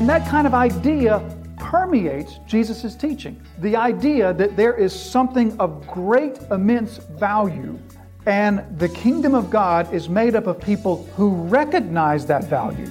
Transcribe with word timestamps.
And 0.00 0.08
that 0.08 0.28
kind 0.28 0.46
of 0.46 0.54
idea 0.54 1.20
permeates 1.56 2.38
Jesus' 2.46 2.94
teaching. 2.94 3.40
The 3.58 3.74
idea 3.74 4.32
that 4.32 4.56
there 4.56 4.74
is 4.74 4.92
something 4.92 5.58
of 5.58 5.84
great, 5.88 6.38
immense 6.52 6.98
value, 6.98 7.76
and 8.24 8.64
the 8.78 8.88
kingdom 8.88 9.34
of 9.34 9.50
God 9.50 9.92
is 9.92 10.08
made 10.08 10.36
up 10.36 10.46
of 10.46 10.60
people 10.60 11.04
who 11.16 11.30
recognize 11.30 12.26
that 12.26 12.44
value. 12.44 12.86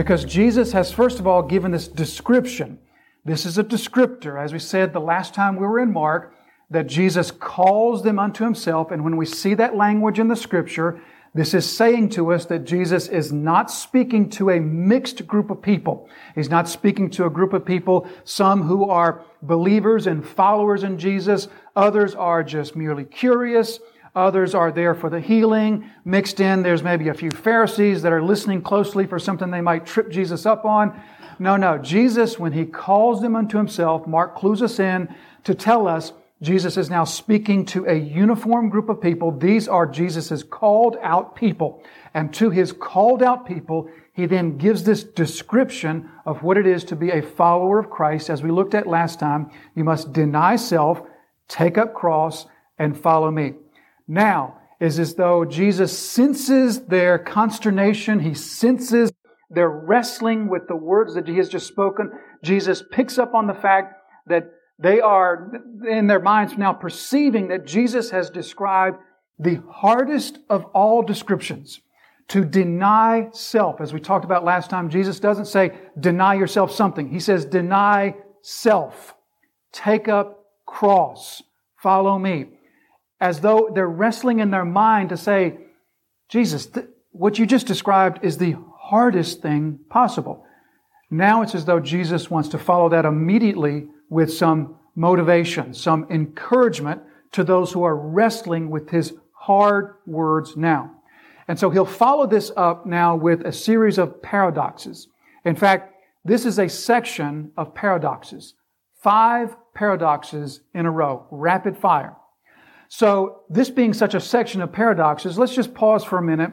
Because 0.00 0.24
Jesus 0.24 0.72
has, 0.72 0.90
first 0.90 1.20
of 1.20 1.26
all, 1.26 1.42
given 1.42 1.72
this 1.72 1.86
description. 1.86 2.78
This 3.26 3.44
is 3.44 3.58
a 3.58 3.62
descriptor, 3.62 4.42
as 4.42 4.50
we 4.50 4.58
said 4.58 4.94
the 4.94 4.98
last 4.98 5.34
time 5.34 5.56
we 5.56 5.66
were 5.66 5.78
in 5.78 5.92
Mark, 5.92 6.34
that 6.70 6.86
Jesus 6.86 7.30
calls 7.30 8.02
them 8.02 8.18
unto 8.18 8.42
himself. 8.42 8.92
And 8.92 9.04
when 9.04 9.18
we 9.18 9.26
see 9.26 9.52
that 9.52 9.76
language 9.76 10.18
in 10.18 10.28
the 10.28 10.36
scripture, 10.36 11.02
this 11.34 11.52
is 11.52 11.70
saying 11.70 12.08
to 12.10 12.32
us 12.32 12.46
that 12.46 12.64
Jesus 12.64 13.08
is 13.08 13.30
not 13.30 13.70
speaking 13.70 14.30
to 14.30 14.48
a 14.48 14.58
mixed 14.58 15.26
group 15.26 15.50
of 15.50 15.60
people. 15.60 16.08
He's 16.34 16.48
not 16.48 16.66
speaking 16.66 17.10
to 17.10 17.26
a 17.26 17.30
group 17.30 17.52
of 17.52 17.66
people, 17.66 18.08
some 18.24 18.62
who 18.62 18.88
are 18.88 19.22
believers 19.42 20.06
and 20.06 20.26
followers 20.26 20.82
in 20.82 20.96
Jesus, 20.96 21.48
others 21.76 22.14
are 22.14 22.42
just 22.42 22.74
merely 22.74 23.04
curious, 23.04 23.78
Others 24.14 24.54
are 24.54 24.72
there 24.72 24.94
for 24.94 25.08
the 25.08 25.20
healing. 25.20 25.88
Mixed 26.04 26.40
in, 26.40 26.62
there's 26.62 26.82
maybe 26.82 27.08
a 27.08 27.14
few 27.14 27.30
Pharisees 27.30 28.02
that 28.02 28.12
are 28.12 28.22
listening 28.22 28.62
closely 28.62 29.06
for 29.06 29.18
something 29.18 29.50
they 29.50 29.60
might 29.60 29.86
trip 29.86 30.10
Jesus 30.10 30.46
up 30.46 30.64
on. 30.64 31.00
No, 31.38 31.56
no. 31.56 31.78
Jesus, 31.78 32.38
when 32.38 32.52
he 32.52 32.64
calls 32.66 33.22
them 33.22 33.36
unto 33.36 33.56
himself, 33.56 34.06
Mark 34.06 34.36
clues 34.36 34.62
us 34.62 34.78
in 34.78 35.14
to 35.44 35.54
tell 35.54 35.86
us 35.86 36.12
Jesus 36.42 36.76
is 36.76 36.90
now 36.90 37.04
speaking 37.04 37.66
to 37.66 37.84
a 37.86 37.94
uniform 37.94 38.70
group 38.70 38.88
of 38.88 39.00
people. 39.00 39.30
These 39.30 39.68
are 39.68 39.86
Jesus' 39.86 40.42
called 40.42 40.96
out 41.02 41.36
people. 41.36 41.82
And 42.14 42.32
to 42.34 42.50
his 42.50 42.72
called 42.72 43.22
out 43.22 43.46
people, 43.46 43.90
he 44.12 44.26
then 44.26 44.56
gives 44.56 44.82
this 44.82 45.04
description 45.04 46.10
of 46.26 46.42
what 46.42 46.56
it 46.56 46.66
is 46.66 46.82
to 46.84 46.96
be 46.96 47.10
a 47.10 47.22
follower 47.22 47.78
of 47.78 47.90
Christ. 47.90 48.30
As 48.30 48.42
we 48.42 48.50
looked 48.50 48.74
at 48.74 48.86
last 48.86 49.20
time, 49.20 49.50
you 49.74 49.84
must 49.84 50.12
deny 50.12 50.56
self, 50.56 51.02
take 51.46 51.78
up 51.78 51.94
cross, 51.94 52.46
and 52.78 52.98
follow 52.98 53.30
me 53.30 53.54
now 54.10 54.58
is 54.80 54.98
as 54.98 55.14
though 55.14 55.44
Jesus 55.44 55.96
senses 55.96 56.80
their 56.86 57.18
consternation. 57.18 58.20
He 58.20 58.34
senses 58.34 59.12
their 59.50 59.68
wrestling 59.68 60.48
with 60.48 60.68
the 60.68 60.76
words 60.76 61.14
that 61.14 61.28
he 61.28 61.36
has 61.36 61.48
just 61.48 61.66
spoken. 61.66 62.10
Jesus 62.42 62.82
picks 62.90 63.18
up 63.18 63.34
on 63.34 63.46
the 63.46 63.54
fact 63.54 63.94
that 64.26 64.50
they 64.78 65.00
are 65.00 65.52
in 65.88 66.06
their 66.06 66.20
minds 66.20 66.56
now 66.56 66.72
perceiving 66.72 67.48
that 67.48 67.66
Jesus 67.66 68.10
has 68.10 68.30
described 68.30 68.98
the 69.38 69.60
hardest 69.70 70.38
of 70.48 70.64
all 70.66 71.02
descriptions 71.02 71.80
to 72.28 72.44
deny 72.44 73.28
self. 73.32 73.80
As 73.80 73.92
we 73.92 74.00
talked 74.00 74.24
about 74.24 74.44
last 74.44 74.70
time, 74.70 74.88
Jesus 74.88 75.20
doesn't 75.20 75.46
say 75.46 75.72
deny 75.98 76.34
yourself 76.34 76.72
something. 76.72 77.08
He 77.08 77.20
says 77.20 77.44
deny 77.44 78.14
self. 78.40 79.14
Take 79.72 80.08
up 80.08 80.46
cross. 80.64 81.42
Follow 81.76 82.18
me 82.18 82.46
as 83.20 83.40
though 83.40 83.70
they're 83.74 83.88
wrestling 83.88 84.40
in 84.40 84.50
their 84.50 84.64
mind 84.64 85.10
to 85.10 85.16
say, 85.16 85.58
Jesus, 86.28 86.66
th- 86.66 86.86
what 87.12 87.38
you 87.38 87.46
just 87.46 87.66
described 87.66 88.24
is 88.24 88.38
the 88.38 88.56
hardest 88.78 89.42
thing 89.42 89.80
possible. 89.90 90.46
Now 91.10 91.42
it's 91.42 91.54
as 91.54 91.64
though 91.64 91.80
Jesus 91.80 92.30
wants 92.30 92.48
to 92.50 92.58
follow 92.58 92.88
that 92.90 93.04
immediately 93.04 93.88
with 94.08 94.32
some 94.32 94.76
motivation, 94.94 95.74
some 95.74 96.06
encouragement 96.10 97.02
to 97.32 97.44
those 97.44 97.72
who 97.72 97.82
are 97.82 97.96
wrestling 97.96 98.70
with 98.70 98.90
his 98.90 99.12
hard 99.32 99.96
words 100.06 100.56
now. 100.56 100.92
And 101.48 101.58
so 101.58 101.70
he'll 101.70 101.84
follow 101.84 102.26
this 102.26 102.52
up 102.56 102.86
now 102.86 103.16
with 103.16 103.44
a 103.44 103.52
series 103.52 103.98
of 103.98 104.22
paradoxes. 104.22 105.08
In 105.44 105.56
fact, 105.56 105.94
this 106.24 106.44
is 106.44 106.58
a 106.58 106.68
section 106.68 107.50
of 107.56 107.74
paradoxes. 107.74 108.54
Five 109.02 109.56
paradoxes 109.74 110.60
in 110.74 110.86
a 110.86 110.90
row, 110.90 111.26
rapid 111.30 111.76
fire. 111.76 112.14
So, 112.92 113.42
this 113.48 113.70
being 113.70 113.94
such 113.94 114.14
a 114.14 114.20
section 114.20 114.60
of 114.60 114.72
paradoxes, 114.72 115.38
let's 115.38 115.54
just 115.54 115.74
pause 115.74 116.02
for 116.02 116.18
a 116.18 116.22
minute 116.22 116.50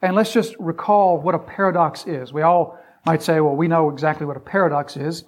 and 0.00 0.14
let's 0.14 0.32
just 0.32 0.54
recall 0.60 1.18
what 1.18 1.34
a 1.34 1.38
paradox 1.40 2.06
is. 2.06 2.32
We 2.32 2.42
all 2.42 2.78
might 3.04 3.24
say, 3.24 3.40
well, 3.40 3.56
we 3.56 3.66
know 3.66 3.90
exactly 3.90 4.24
what 4.24 4.36
a 4.36 4.40
paradox 4.40 4.96
is. 4.96 5.24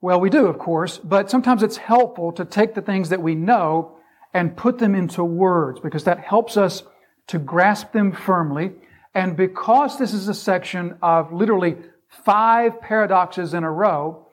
Well, 0.00 0.20
we 0.20 0.28
do, 0.28 0.46
of 0.46 0.58
course, 0.58 0.98
but 0.98 1.30
sometimes 1.30 1.62
it's 1.62 1.76
helpful 1.76 2.32
to 2.32 2.44
take 2.44 2.74
the 2.74 2.82
things 2.82 3.08
that 3.10 3.22
we 3.22 3.36
know 3.36 3.98
and 4.34 4.56
put 4.56 4.78
them 4.78 4.96
into 4.96 5.22
words 5.22 5.78
because 5.78 6.02
that 6.04 6.18
helps 6.18 6.56
us 6.56 6.82
to 7.28 7.38
grasp 7.38 7.92
them 7.92 8.10
firmly. 8.10 8.72
And 9.14 9.36
because 9.36 9.96
this 9.96 10.12
is 10.12 10.26
a 10.26 10.34
section 10.34 10.98
of 11.02 11.32
literally 11.32 11.76
five 12.08 12.80
paradoxes 12.80 13.54
in 13.54 13.62
a 13.62 13.70
row, 13.70 14.26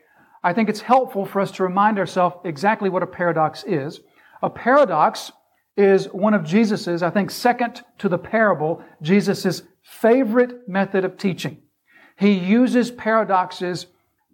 I 0.43 0.53
think 0.53 0.69
it's 0.69 0.81
helpful 0.81 1.27
for 1.27 1.39
us 1.39 1.51
to 1.51 1.63
remind 1.63 1.99
ourselves 1.99 2.37
exactly 2.45 2.89
what 2.89 3.03
a 3.03 3.07
paradox 3.07 3.63
is. 3.63 3.99
A 4.41 4.49
paradox 4.49 5.31
is 5.77 6.07
one 6.07 6.33
of 6.33 6.43
Jesus's, 6.43 7.03
I 7.03 7.11
think 7.11 7.29
second 7.29 7.83
to 7.99 8.09
the 8.09 8.17
parable, 8.17 8.83
Jesus's 9.01 9.63
favorite 9.83 10.67
method 10.67 11.05
of 11.05 11.17
teaching. 11.17 11.61
He 12.17 12.31
uses 12.31 12.89
paradoxes 12.89 13.85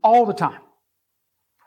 all 0.02 0.26
the 0.26 0.34
time. 0.34 0.62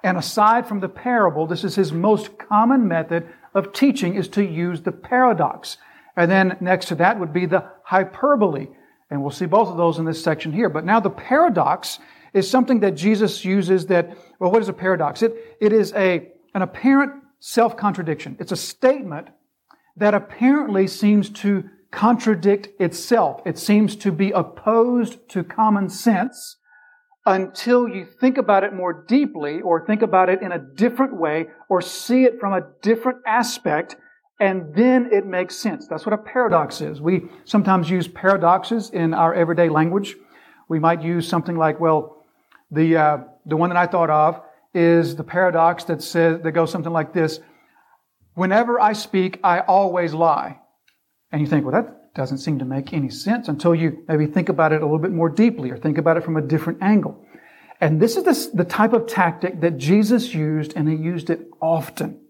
And 0.03 0.17
aside 0.17 0.67
from 0.67 0.81
the 0.81 0.89
parable, 0.89 1.47
this 1.47 1.63
is 1.63 1.75
his 1.75 1.93
most 1.93 2.39
common 2.39 2.89
method 2.89 3.29
of 3.55 3.73
teaching 3.73 4.15
is 4.15 4.29
to 4.29 4.45
use 4.45 4.81
the 4.81 4.93
paradox. 4.93 5.77
And 6.17 6.31
then 6.31 6.57
next 6.61 6.87
to 6.87 6.95
that 6.97 7.21
would 7.21 7.33
be 7.33 7.45
the 7.45 7.65
hyperbole. 7.85 8.69
And 9.11 9.21
we'll 9.21 9.31
see 9.31 9.47
both 9.47 9.69
of 9.69 9.77
those 9.77 9.99
in 9.99 10.05
this 10.05 10.23
section 10.23 10.53
here. 10.53 10.71
But 10.71 10.85
now 10.85 11.01
the 11.01 11.11
paradox 11.11 11.99
is 12.33 12.49
something 12.49 12.81
that 12.81 12.93
Jesus 12.97 13.45
uses 13.45 13.87
that, 13.87 14.17
well, 14.39 14.51
what 14.51 14.63
is 14.63 14.69
a 14.69 14.73
paradox? 14.73 15.23
It, 15.23 15.35
it 15.61 15.73
is 15.73 15.93
a, 15.95 16.33
an 16.55 16.63
apparent 16.63 17.13
self-contradiction. 17.41 18.37
It's 18.41 18.53
a 18.53 18.57
statement 18.57 19.29
that 19.97 20.15
apparently 20.15 20.87
seems 20.87 21.31
to 21.31 21.69
contradict 21.91 22.69
itself. 22.81 23.41
It 23.47 23.59
seems 23.59 23.97
to 23.97 24.13
be 24.13 24.31
opposed 24.31 25.29
to 25.31 25.43
common 25.43 25.89
sense 25.89 26.57
until 27.25 27.89
you 27.89 28.07
think 28.21 28.39
about 28.39 28.63
it 28.65 28.73
more 28.73 29.05
deeply 29.09 29.61
or 29.61 29.85
think 29.85 30.03
about 30.03 30.29
it 30.29 30.43
in 30.43 30.53
a 30.53 30.59
different 30.59 31.17
way 31.17 31.47
or 31.69 31.81
see 31.81 32.25
it 32.25 32.39
from 32.39 32.53
a 32.53 32.67
different 32.83 33.19
aspect 33.27 33.97
and 34.39 34.75
then 34.75 35.09
it 35.13 35.25
makes 35.25 35.57
sense. 35.57 35.87
That's 35.89 36.05
what 36.05 36.13
a 36.13 36.19
paradox 36.19 36.81
is. 36.81 37.01
We 37.01 37.23
sometimes 37.45 37.89
use 37.89 38.07
paradoxes 38.07 38.91
in 38.91 39.15
our 39.15 39.35
everyday 39.35 39.71
language. 39.71 40.15
We 40.69 40.79
might 40.79 41.03
use 41.03 41.27
something 41.27 41.57
like, 41.57 41.81
well, 41.81 42.27
the, 42.71 42.97
uh, 42.97 43.19
the 43.47 43.57
one 43.57 43.71
that 43.71 43.79
I 43.79 43.87
thought 43.87 44.11
of 44.11 44.43
is 44.75 45.17
the 45.17 45.25
paradox 45.25 45.85
that 45.85 46.03
says, 46.03 46.43
that 46.43 46.53
goes 46.53 46.71
something 46.71 46.93
like 46.93 47.15
this. 47.15 47.41
Whenever 48.37 48.79
I 48.79 48.93
speak, 48.93 49.41
I 49.43 49.61
always 49.61 50.13
lie. 50.13 50.59
And 51.33 51.41
you 51.41 51.47
think, 51.47 51.65
well, 51.65 51.73
that 51.73 52.15
doesn't 52.15 52.37
seem 52.37 52.59
to 52.59 52.67
make 52.67 52.93
any 52.93 53.09
sense 53.09 53.49
until 53.49 53.75
you 53.75 54.05
maybe 54.09 54.27
think 54.27 54.51
about 54.51 54.75
it 54.75 54.83
a 54.83 54.85
little 54.85 54.99
bit 54.99 55.11
more 55.11 55.31
deeply 55.31 55.71
or 55.71 55.79
think 55.79 55.97
about 55.97 56.19
it 56.19 56.23
from 56.23 56.37
a 56.37 56.43
different 56.43 56.83
angle. 56.83 57.25
And 57.81 57.99
this 57.99 58.15
is 58.15 58.25
the, 58.25 58.57
the 58.59 58.65
type 58.65 58.93
of 58.93 59.07
tactic 59.07 59.63
that 59.63 59.79
Jesus 59.79 60.35
used, 60.35 60.75
and 60.77 60.87
he 60.87 60.97
used 60.97 61.31
it 61.31 61.49
often. 61.63 62.21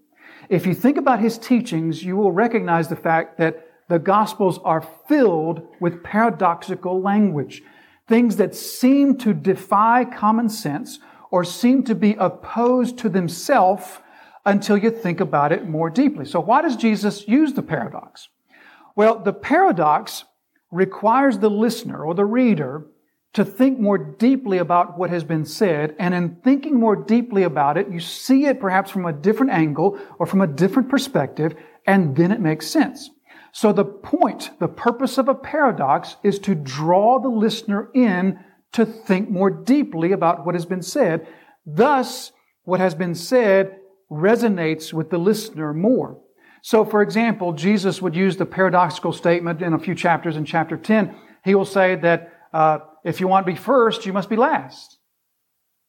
If 0.49 0.65
you 0.65 0.75
think 0.75 0.97
about 0.97 1.19
his 1.19 1.39
teachings, 1.39 2.05
you 2.05 2.15
will 2.17 2.31
recognize 2.31 2.87
the 2.87 2.95
fact 2.95 3.39
that 3.39 3.67
the 3.89 3.99
Gospels 3.99 4.61
are 4.63 4.87
filled 5.09 5.67
with 5.81 6.05
paradoxical 6.05 7.03
language. 7.03 7.63
Things 8.07 8.37
that 8.37 8.55
seem 8.55 9.19
to 9.19 9.35
defy 9.35 10.05
common 10.05 10.51
sense 10.51 11.01
or 11.33 11.43
seem 11.43 11.83
to 11.83 11.97
be 11.97 12.15
opposed 12.15 12.97
to 12.99 13.09
themselves 13.09 13.99
until 14.47 14.79
you 14.79 14.91
think 14.91 15.21
about 15.21 15.53
it 15.53 15.69
more 15.69 15.91
deeply. 15.91 16.25
So 16.25 16.41
why 16.41 16.63
does 16.63 16.77
Jesus 16.77 17.27
use 17.29 17.53
the 17.53 17.63
paradox? 17.63 18.29
Well, 18.95 19.19
the 19.19 19.33
paradox 19.33 20.25
requires 20.71 21.39
the 21.39 21.51
listener 21.51 22.03
or 22.05 22.15
the 22.15 22.25
reader 22.25 22.87
to 23.35 23.45
think 23.45 23.79
more 23.79 23.99
deeply 23.99 24.57
about 24.57 24.97
what 24.97 25.11
has 25.11 25.25
been 25.25 25.45
said. 25.45 25.95
And 25.99 26.15
in 26.15 26.37
thinking 26.37 26.81
more 26.81 26.97
deeply 26.97 27.43
about 27.43 27.77
it, 27.77 27.91
you 27.91 28.01
see 28.01 28.47
it 28.47 28.61
perhaps 28.61 28.91
from 28.91 29.05
a 29.05 29.13
different 29.13 29.53
angle 29.53 29.99
or 30.19 30.25
from 30.25 30.41
a 30.41 30.47
different 30.47 30.89
perspective, 30.89 31.55
and 31.87 32.17
then 32.17 32.33
it 32.33 32.41
makes 32.41 32.67
sense. 32.67 33.11
So 33.53 33.73
the 33.73 33.85
point, 33.85 34.51
the 34.59 34.69
purpose 34.69 35.19
of 35.19 35.29
a 35.29 35.35
paradox 35.35 36.17
is 36.23 36.39
to 36.41 36.55
draw 36.55 37.19
the 37.19 37.29
listener 37.29 37.91
in 37.95 38.39
to 38.73 38.87
think 38.87 39.29
more 39.29 39.51
deeply 39.51 40.13
about 40.13 40.47
what 40.47 40.55
has 40.55 40.67
been 40.67 40.83
said. 40.83 41.27
Thus, 41.67 42.33
what 42.65 42.81
has 42.81 42.95
been 42.95 43.15
said 43.15 43.79
resonates 44.11 44.93
with 44.93 45.11
the 45.11 45.19
listener 45.19 45.73
more. 45.73 46.19
So, 46.63 46.85
for 46.85 47.03
example, 47.03 47.53
Jesus 47.53 48.03
would 48.03 48.17
use 48.17 48.37
the 48.37 48.47
paradoxical 48.47 49.13
statement 49.13 49.63
in 49.63 49.73
a 49.73 49.79
few 49.79 49.95
chapters 49.95 50.37
in 50.37 50.45
chapter 50.45 50.77
10. 50.77 51.15
He 51.45 51.55
will 51.55 51.65
say 51.65 51.97
that 51.97 52.33
uh, 52.53 52.79
if 53.05 53.21
you 53.21 53.29
want 53.29 53.47
to 53.47 53.53
be 53.53 53.59
first, 53.59 54.07
you 54.07 54.13
must 54.13 54.29
be 54.29 54.37
last. 54.37 54.99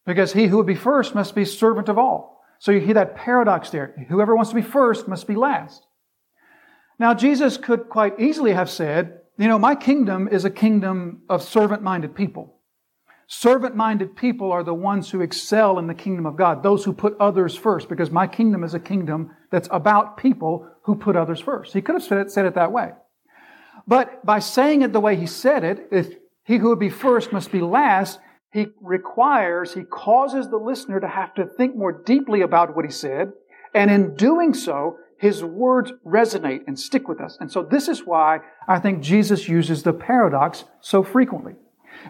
Because 0.05 0.33
he 0.33 0.47
who 0.47 0.57
would 0.57 0.67
be 0.67 0.75
first 0.75 1.15
must 1.15 1.35
be 1.35 1.45
servant 1.45 1.89
of 1.89 1.97
all. 1.97 2.43
So 2.59 2.71
you 2.71 2.79
hear 2.79 2.95
that 2.95 3.15
paradox 3.15 3.69
there. 3.69 3.93
Whoever 4.09 4.35
wants 4.35 4.49
to 4.51 4.55
be 4.55 4.61
first 4.61 5.07
must 5.07 5.27
be 5.27 5.35
last. 5.35 5.85
Now, 6.99 7.13
Jesus 7.13 7.57
could 7.57 7.89
quite 7.89 8.19
easily 8.19 8.53
have 8.53 8.69
said, 8.69 9.19
you 9.37 9.47
know, 9.47 9.59
my 9.59 9.75
kingdom 9.75 10.27
is 10.27 10.45
a 10.45 10.49
kingdom 10.49 11.21
of 11.29 11.43
servant 11.43 11.83
minded 11.83 12.15
people. 12.15 12.56
Servant 13.29 13.75
minded 13.75 14.15
people 14.15 14.53
are 14.53 14.63
the 14.63 14.73
ones 14.73 15.11
who 15.11 15.19
excel 15.19 15.79
in 15.79 15.87
the 15.87 15.93
kingdom 15.93 16.25
of 16.25 16.37
God, 16.37 16.63
those 16.63 16.85
who 16.85 16.93
put 16.93 17.17
others 17.19 17.55
first, 17.55 17.89
because 17.89 18.09
my 18.09 18.25
kingdom 18.25 18.63
is 18.63 18.73
a 18.73 18.79
kingdom 18.79 19.31
that's 19.51 19.67
about 19.69 20.15
people 20.15 20.67
who 20.83 20.95
put 20.95 21.17
others 21.17 21.41
first. 21.41 21.73
He 21.73 21.81
could 21.81 21.95
have 21.95 22.03
said 22.03 22.19
it, 22.19 22.31
said 22.31 22.45
it 22.45 22.55
that 22.55 22.71
way. 22.71 22.91
But 23.85 24.25
by 24.25 24.39
saying 24.39 24.81
it 24.81 24.93
the 24.93 25.01
way 25.01 25.17
he 25.17 25.27
said 25.27 25.65
it, 25.65 25.89
if 25.91 26.13
he 26.45 26.57
who 26.57 26.69
would 26.69 26.79
be 26.79 26.89
first 26.89 27.33
must 27.33 27.51
be 27.51 27.59
last, 27.59 28.19
he 28.53 28.67
requires, 28.81 29.73
he 29.73 29.83
causes 29.83 30.47
the 30.47 30.57
listener 30.57 31.01
to 31.01 31.07
have 31.07 31.33
to 31.35 31.45
think 31.45 31.75
more 31.75 31.91
deeply 31.91 32.41
about 32.41 32.77
what 32.77 32.85
he 32.85 32.91
said, 32.91 33.33
and 33.73 33.91
in 33.91 34.15
doing 34.15 34.53
so, 34.53 34.97
his 35.19 35.43
words 35.43 35.91
resonate 36.05 36.61
and 36.65 36.79
stick 36.79 37.09
with 37.09 37.19
us. 37.19 37.37
And 37.41 37.51
so 37.51 37.61
this 37.61 37.89
is 37.89 38.05
why 38.05 38.39
I 38.69 38.79
think 38.79 39.01
Jesus 39.01 39.49
uses 39.49 39.83
the 39.83 39.91
paradox 39.91 40.63
so 40.79 41.03
frequently. 41.03 41.55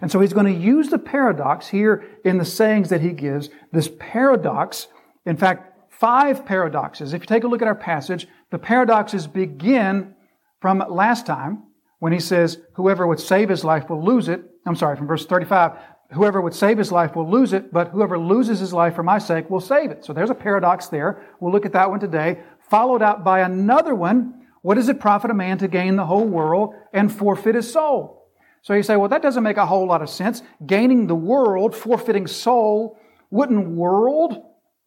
And 0.02 0.12
so 0.12 0.20
he's 0.20 0.34
going 0.34 0.54
to 0.54 0.60
use 0.60 0.90
the 0.90 1.00
paradox 1.00 1.68
here 1.68 2.04
in 2.24 2.38
the 2.38 2.46
sayings 2.46 2.90
that 2.90 3.02
he 3.02 3.12
gives. 3.12 3.50
This 3.72 3.90
paradox, 4.00 4.88
in 5.26 5.38
fact, 5.38 5.92
five 5.92 6.46
paradoxes. 6.46 7.14
If 7.14 7.22
you 7.22 7.28
take 7.28 7.44
a 7.44 7.48
look 7.48 7.62
at 7.62 7.68
our 7.68 7.76
passage, 7.76 8.28
the 8.52 8.60
paradoxes 8.60 9.28
begin 9.28 10.14
from 10.62 10.84
last 10.90 11.26
time 11.26 11.64
when 12.00 12.14
he 12.14 12.20
says, 12.20 12.60
Whoever 12.76 13.08
would 13.08 13.20
save 13.20 13.50
his 13.50 13.64
life 13.64 13.90
will 13.90 14.04
lose 14.04 14.30
it. 14.30 14.42
I'm 14.66 14.76
sorry, 14.76 14.96
from 14.96 15.08
verse 15.08 15.26
35. 15.26 15.74
Whoever 16.14 16.40
would 16.40 16.54
save 16.54 16.78
his 16.78 16.92
life 16.92 17.18
will 17.18 17.30
lose 17.30 17.52
it, 17.52 17.74
but 17.74 17.90
whoever 17.90 18.18
loses 18.18 18.62
his 18.62 18.72
life 18.72 18.96
for 18.96 19.04
my 19.04 19.18
sake 19.18 19.50
will 19.50 19.60
save 19.60 19.92
it. 19.92 20.06
So 20.06 20.14
there's 20.14 20.30
a 20.30 20.36
paradox 20.36 20.88
there. 20.88 21.22
We'll 21.42 21.52
look 21.52 21.66
at 21.66 21.74
that 21.74 21.90
one 21.90 22.00
today 22.00 22.38
followed 22.70 23.02
out 23.02 23.24
by 23.24 23.42
another 23.42 23.96
one. 23.96 24.46
What 24.62 24.76
does 24.76 24.90
it 24.90 25.00
profit 25.00 25.32
a 25.32 25.34
man 25.34 25.58
to 25.60 25.68
gain 25.68 25.96
the 25.96 26.06
whole 26.06 26.26
world 26.26 26.74
and 26.94 27.12
forfeit 27.12 27.56
his 27.56 27.72
soul? 27.72 28.27
So 28.62 28.74
you 28.74 28.84
say, 28.84 28.96
well, 28.98 29.10
that 29.10 29.22
doesn't 29.22 29.44
make 29.44 29.58
a 29.58 29.66
whole 29.66 29.88
lot 29.88 30.02
of 30.02 30.10
sense. 30.10 30.42
Gaining 30.66 31.08
the 31.08 31.16
world, 31.16 31.76
forfeiting 31.76 32.28
soul. 32.28 33.00
Wouldn't 33.30 33.70
world 33.70 34.44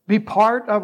be 0.07 0.19
part 0.19 0.69
of, 0.69 0.83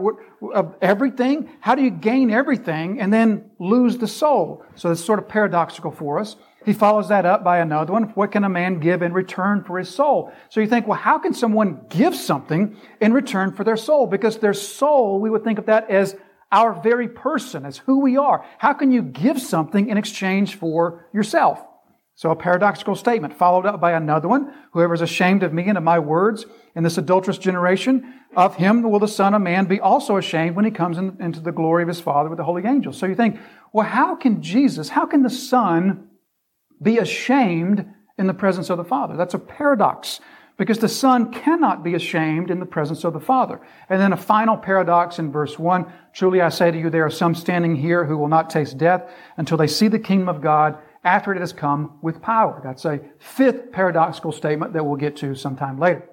of 0.55 0.77
everything? 0.81 1.51
How 1.61 1.75
do 1.75 1.83
you 1.83 1.91
gain 1.91 2.31
everything 2.31 3.01
and 3.01 3.13
then 3.13 3.51
lose 3.59 3.99
the 3.99 4.07
soul? 4.07 4.65
So 4.77 4.91
it's 4.93 5.05
sort 5.05 5.19
of 5.19 5.29
paradoxical 5.29 5.91
for 5.91 6.19
us. 6.19 6.37
He 6.65 6.73
follows 6.73 7.09
that 7.09 7.27
up 7.27 7.45
by 7.45 7.59
another 7.59 7.93
one. 7.93 8.05
What 8.15 8.33
can 8.33 8.45
a 8.45 8.49
man 8.49 8.81
give 8.81 9.03
in 9.03 9.13
return 9.13 9.63
for 9.63 9.79
his 9.79 9.89
soul? 9.89 10.33
So 10.49 10.61
you 10.61 10.67
think, 10.67 10.87
well, 10.87 10.99
how 10.99 11.19
can 11.19 11.33
someone 11.33 11.81
give 11.89 12.15
something 12.15 12.77
in 13.01 13.13
return 13.13 13.53
for 13.53 13.63
their 13.63 13.77
soul? 13.77 14.07
Because 14.07 14.39
their 14.39 14.53
soul, 14.53 15.21
we 15.21 15.31
would 15.31 15.45
think 15.45 15.59
of 15.59 15.67
that 15.67 15.91
as 15.91 16.17
our 16.51 16.73
very 16.73 17.09
person, 17.09 17.65
as 17.65 17.79
who 17.79 18.01
we 18.01 18.17
are. 18.17 18.45
How 18.59 18.73
can 18.73 18.91
you 18.91 19.03
give 19.03 19.41
something 19.41 19.89
in 19.89 19.97
exchange 19.97 20.57
for 20.57 21.07
yourself? 21.13 21.65
So 22.17 22.31
a 22.31 22.37
paradoxical 22.37 22.95
statement 22.95 23.35
followed 23.35 23.67
up 23.67 23.79
by 23.79 23.93
another 23.93 24.27
one. 24.27 24.51
Whoever 24.73 24.95
is 24.95 25.03
ashamed 25.03 25.43
of 25.43 25.53
me 25.53 25.69
and 25.69 25.77
of 25.77 25.85
my 25.85 25.99
words 25.99 26.47
in 26.75 26.83
this 26.83 26.97
adulterous 26.97 27.37
generation, 27.37 28.15
of 28.35 28.57
him 28.57 28.83
will 28.83 28.99
the 28.99 29.07
Son 29.07 29.35
of 29.35 29.43
Man 29.43 29.67
be 29.67 29.81
also 29.81 30.17
ashamed 30.17 30.57
when 30.57 30.65
he 30.65 30.71
comes 30.71 30.97
in, 30.97 31.19
into 31.21 31.41
the 31.41 31.53
glory 31.53 31.83
of 31.83 31.89
his 31.89 32.01
Father 32.01 32.31
with 32.31 32.39
the 32.39 32.45
holy 32.45 32.65
angels. 32.65 32.97
So 32.97 33.05
you 33.05 33.15
think, 33.15 33.39
well, 33.71 33.87
how 33.87 34.17
can 34.17 34.41
Jesus, 34.41 34.89
how 34.89 35.05
can 35.05 35.23
the 35.23 35.31
Son 35.31 36.09
be 36.81 36.97
ashamed 36.97 37.87
in 38.17 38.27
the 38.27 38.35
presence 38.35 38.71
of 38.71 38.79
the 38.79 38.85
Father? 38.85 39.15
That's 39.15 39.35
a 39.35 39.39
paradox 39.39 40.19
because 40.57 40.79
the 40.79 40.89
Son 40.89 41.31
cannot 41.31 41.85
be 41.85 41.95
ashamed 41.95 42.51
in 42.51 42.61
the 42.61 42.67
presence 42.67 43.05
of 43.05 43.13
the 43.13 43.21
Father. 43.21 43.61
And 43.91 44.01
then 44.01 44.15
a 44.15 44.17
final 44.17 44.57
paradox 44.57 45.19
in 45.19 45.31
verse 45.31 45.59
1 45.59 45.85
Truly 46.15 46.41
I 46.41 46.49
say 46.49 46.71
to 46.71 46.79
you, 46.79 46.89
there 46.89 47.05
are 47.05 47.11
some 47.11 47.35
standing 47.35 47.77
here 47.77 48.07
who 48.07 48.17
will 48.17 48.29
not 48.29 48.49
taste 48.49 48.79
death 48.79 49.11
until 49.37 49.59
they 49.59 49.67
see 49.67 49.89
the 49.89 49.99
kingdom 49.99 50.31
of 50.31 50.41
God 50.41 50.79
after 51.07 51.33
it 51.33 51.39
has 51.39 51.53
come 51.53 51.99
with 52.03 52.21
power. 52.21 52.61
That's 52.63 52.85
a 52.85 53.01
fifth 53.19 53.71
paradoxical 53.73 54.33
statement 54.33 54.73
that 54.73 54.85
we'll 54.85 54.97
get 54.97 55.17
to 55.19 55.35
sometime 55.35 55.79
later. 55.79 56.05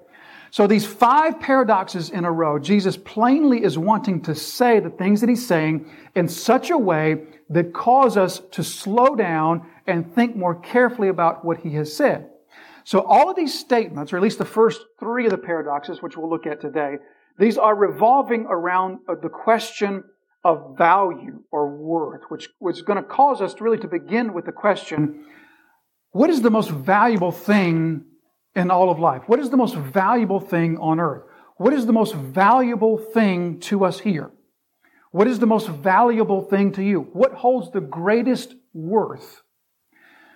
So 0.52 0.68
these 0.68 0.86
five 0.86 1.40
paradoxes 1.40 2.10
in 2.10 2.24
a 2.24 2.30
row, 2.30 2.60
Jesus 2.60 2.96
plainly 2.96 3.64
is 3.64 3.76
wanting 3.76 4.22
to 4.22 4.36
say 4.36 4.78
the 4.78 4.90
things 4.90 5.20
that 5.20 5.28
he's 5.28 5.44
saying 5.44 5.90
in 6.14 6.28
such 6.28 6.70
a 6.70 6.78
way 6.78 7.24
that 7.50 7.74
cause 7.74 8.16
us 8.16 8.40
to 8.52 8.62
slow 8.62 9.16
down 9.16 9.66
and 9.88 10.14
think 10.14 10.36
more 10.36 10.54
carefully 10.54 11.08
about 11.08 11.44
what 11.44 11.58
he 11.58 11.70
has 11.74 11.94
said. 11.94 12.30
So 12.84 13.00
all 13.00 13.28
of 13.28 13.34
these 13.34 13.58
statements, 13.58 14.12
or 14.12 14.16
at 14.16 14.22
least 14.22 14.38
the 14.38 14.44
first 14.44 14.82
three 15.00 15.24
of 15.24 15.32
the 15.32 15.38
paradoxes, 15.38 16.02
which 16.02 16.16
we'll 16.16 16.30
look 16.30 16.46
at 16.46 16.60
today, 16.60 16.98
these 17.36 17.58
are 17.58 17.74
revolving 17.74 18.46
around 18.48 19.00
the 19.08 19.28
question 19.28 20.04
of 20.44 20.76
value 20.76 21.42
or 21.50 21.74
worth, 21.76 22.22
which 22.28 22.48
was 22.60 22.82
going 22.82 23.02
to 23.02 23.08
cause 23.08 23.40
us 23.40 23.54
to 23.54 23.64
really 23.64 23.78
to 23.78 23.88
begin 23.88 24.34
with 24.34 24.44
the 24.44 24.52
question, 24.52 25.24
what 26.10 26.30
is 26.30 26.42
the 26.42 26.50
most 26.50 26.70
valuable 26.70 27.32
thing 27.32 28.04
in 28.54 28.70
all 28.70 28.90
of 28.90 28.98
life? 28.98 29.22
What 29.26 29.40
is 29.40 29.50
the 29.50 29.56
most 29.56 29.74
valuable 29.74 30.40
thing 30.40 30.78
on 30.78 31.00
earth? 31.00 31.24
What 31.56 31.72
is 31.72 31.86
the 31.86 31.92
most 31.92 32.14
valuable 32.14 32.98
thing 32.98 33.60
to 33.60 33.84
us 33.84 34.00
here? 34.00 34.30
What 35.12 35.28
is 35.28 35.38
the 35.38 35.46
most 35.46 35.68
valuable 35.68 36.42
thing 36.42 36.72
to 36.72 36.82
you? 36.82 37.02
What 37.12 37.32
holds 37.32 37.70
the 37.70 37.80
greatest 37.80 38.54
worth? 38.72 39.42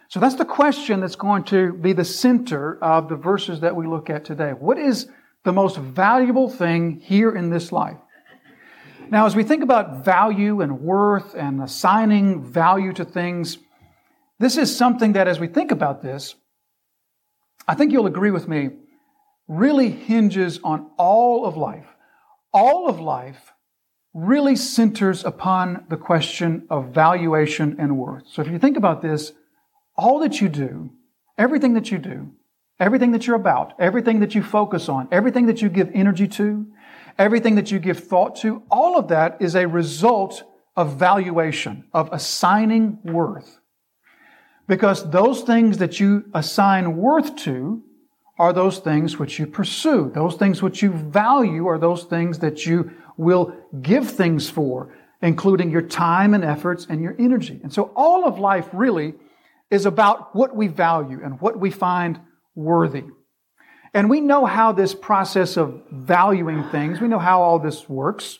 So 0.08 0.20
that's 0.20 0.36
the 0.36 0.44
question 0.44 1.00
that's 1.00 1.16
going 1.16 1.44
to 1.44 1.74
be 1.74 1.92
the 1.92 2.04
center 2.04 2.82
of 2.82 3.08
the 3.08 3.16
verses 3.16 3.60
that 3.60 3.76
we 3.76 3.86
look 3.86 4.08
at 4.08 4.24
today. 4.24 4.52
What 4.52 4.78
is 4.78 5.08
the 5.44 5.52
most 5.52 5.76
valuable 5.76 6.48
thing 6.48 7.00
here 7.00 7.34
in 7.34 7.50
this 7.50 7.72
life? 7.72 7.98
Now, 9.10 9.24
as 9.24 9.34
we 9.34 9.42
think 9.42 9.62
about 9.62 10.04
value 10.04 10.60
and 10.60 10.80
worth 10.80 11.34
and 11.34 11.62
assigning 11.62 12.44
value 12.44 12.92
to 12.92 13.04
things, 13.04 13.58
this 14.38 14.56
is 14.56 14.74
something 14.76 15.14
that, 15.14 15.26
as 15.26 15.40
we 15.40 15.46
think 15.46 15.70
about 15.70 16.02
this, 16.02 16.34
I 17.66 17.74
think 17.74 17.92
you'll 17.92 18.06
agree 18.06 18.30
with 18.30 18.48
me, 18.48 18.70
really 19.46 19.90
hinges 19.90 20.60
on 20.62 20.90
all 20.98 21.46
of 21.46 21.56
life. 21.56 21.86
All 22.52 22.88
of 22.88 23.00
life 23.00 23.52
really 24.12 24.56
centers 24.56 25.24
upon 25.24 25.84
the 25.88 25.96
question 25.96 26.66
of 26.70 26.94
valuation 26.94 27.76
and 27.78 27.96
worth. 27.96 28.24
So 28.26 28.42
if 28.42 28.48
you 28.48 28.58
think 28.58 28.76
about 28.76 29.00
this, 29.00 29.32
all 29.96 30.18
that 30.20 30.40
you 30.40 30.48
do, 30.48 30.90
everything 31.36 31.74
that 31.74 31.90
you 31.90 31.98
do, 31.98 32.32
everything 32.78 33.12
that 33.12 33.26
you're 33.26 33.36
about, 33.36 33.72
everything 33.78 34.20
that 34.20 34.34
you 34.34 34.42
focus 34.42 34.88
on, 34.88 35.08
everything 35.10 35.46
that 35.46 35.62
you 35.62 35.68
give 35.68 35.90
energy 35.94 36.28
to, 36.28 36.66
everything 37.18 37.56
that 37.56 37.70
you 37.70 37.78
give 37.78 37.98
thought 38.04 38.36
to, 38.36 38.62
all 38.70 38.98
of 38.98 39.08
that 39.08 39.38
is 39.40 39.54
a 39.54 39.66
result 39.66 40.44
of 40.76 40.96
valuation, 40.96 41.84
of 41.92 42.08
assigning 42.12 42.98
worth. 43.04 43.58
Because 44.68 45.10
those 45.10 45.42
things 45.42 45.78
that 45.78 45.98
you 45.98 46.24
assign 46.34 46.96
worth 46.96 47.34
to 47.36 47.82
are 48.38 48.52
those 48.52 48.78
things 48.78 49.18
which 49.18 49.38
you 49.38 49.46
pursue. 49.46 50.10
Those 50.14 50.36
things 50.36 50.62
which 50.62 50.82
you 50.82 50.92
value 50.92 51.66
are 51.66 51.78
those 51.78 52.04
things 52.04 52.38
that 52.38 52.66
you 52.66 52.92
will 53.16 53.54
give 53.82 54.08
things 54.08 54.48
for, 54.48 54.94
including 55.20 55.70
your 55.70 55.82
time 55.82 56.34
and 56.34 56.44
efforts 56.44 56.86
and 56.88 57.02
your 57.02 57.16
energy. 57.18 57.58
And 57.62 57.72
so 57.72 57.90
all 57.96 58.24
of 58.24 58.38
life 58.38 58.68
really 58.72 59.14
is 59.70 59.86
about 59.86 60.36
what 60.36 60.54
we 60.54 60.68
value 60.68 61.20
and 61.24 61.40
what 61.40 61.58
we 61.58 61.70
find 61.70 62.20
worthy. 62.54 63.04
And 63.94 64.10
we 64.10 64.20
know 64.20 64.44
how 64.44 64.72
this 64.72 64.94
process 64.94 65.56
of 65.56 65.82
valuing 65.90 66.64
things, 66.70 67.00
we 67.00 67.08
know 67.08 67.18
how 67.18 67.40
all 67.40 67.58
this 67.58 67.88
works. 67.88 68.38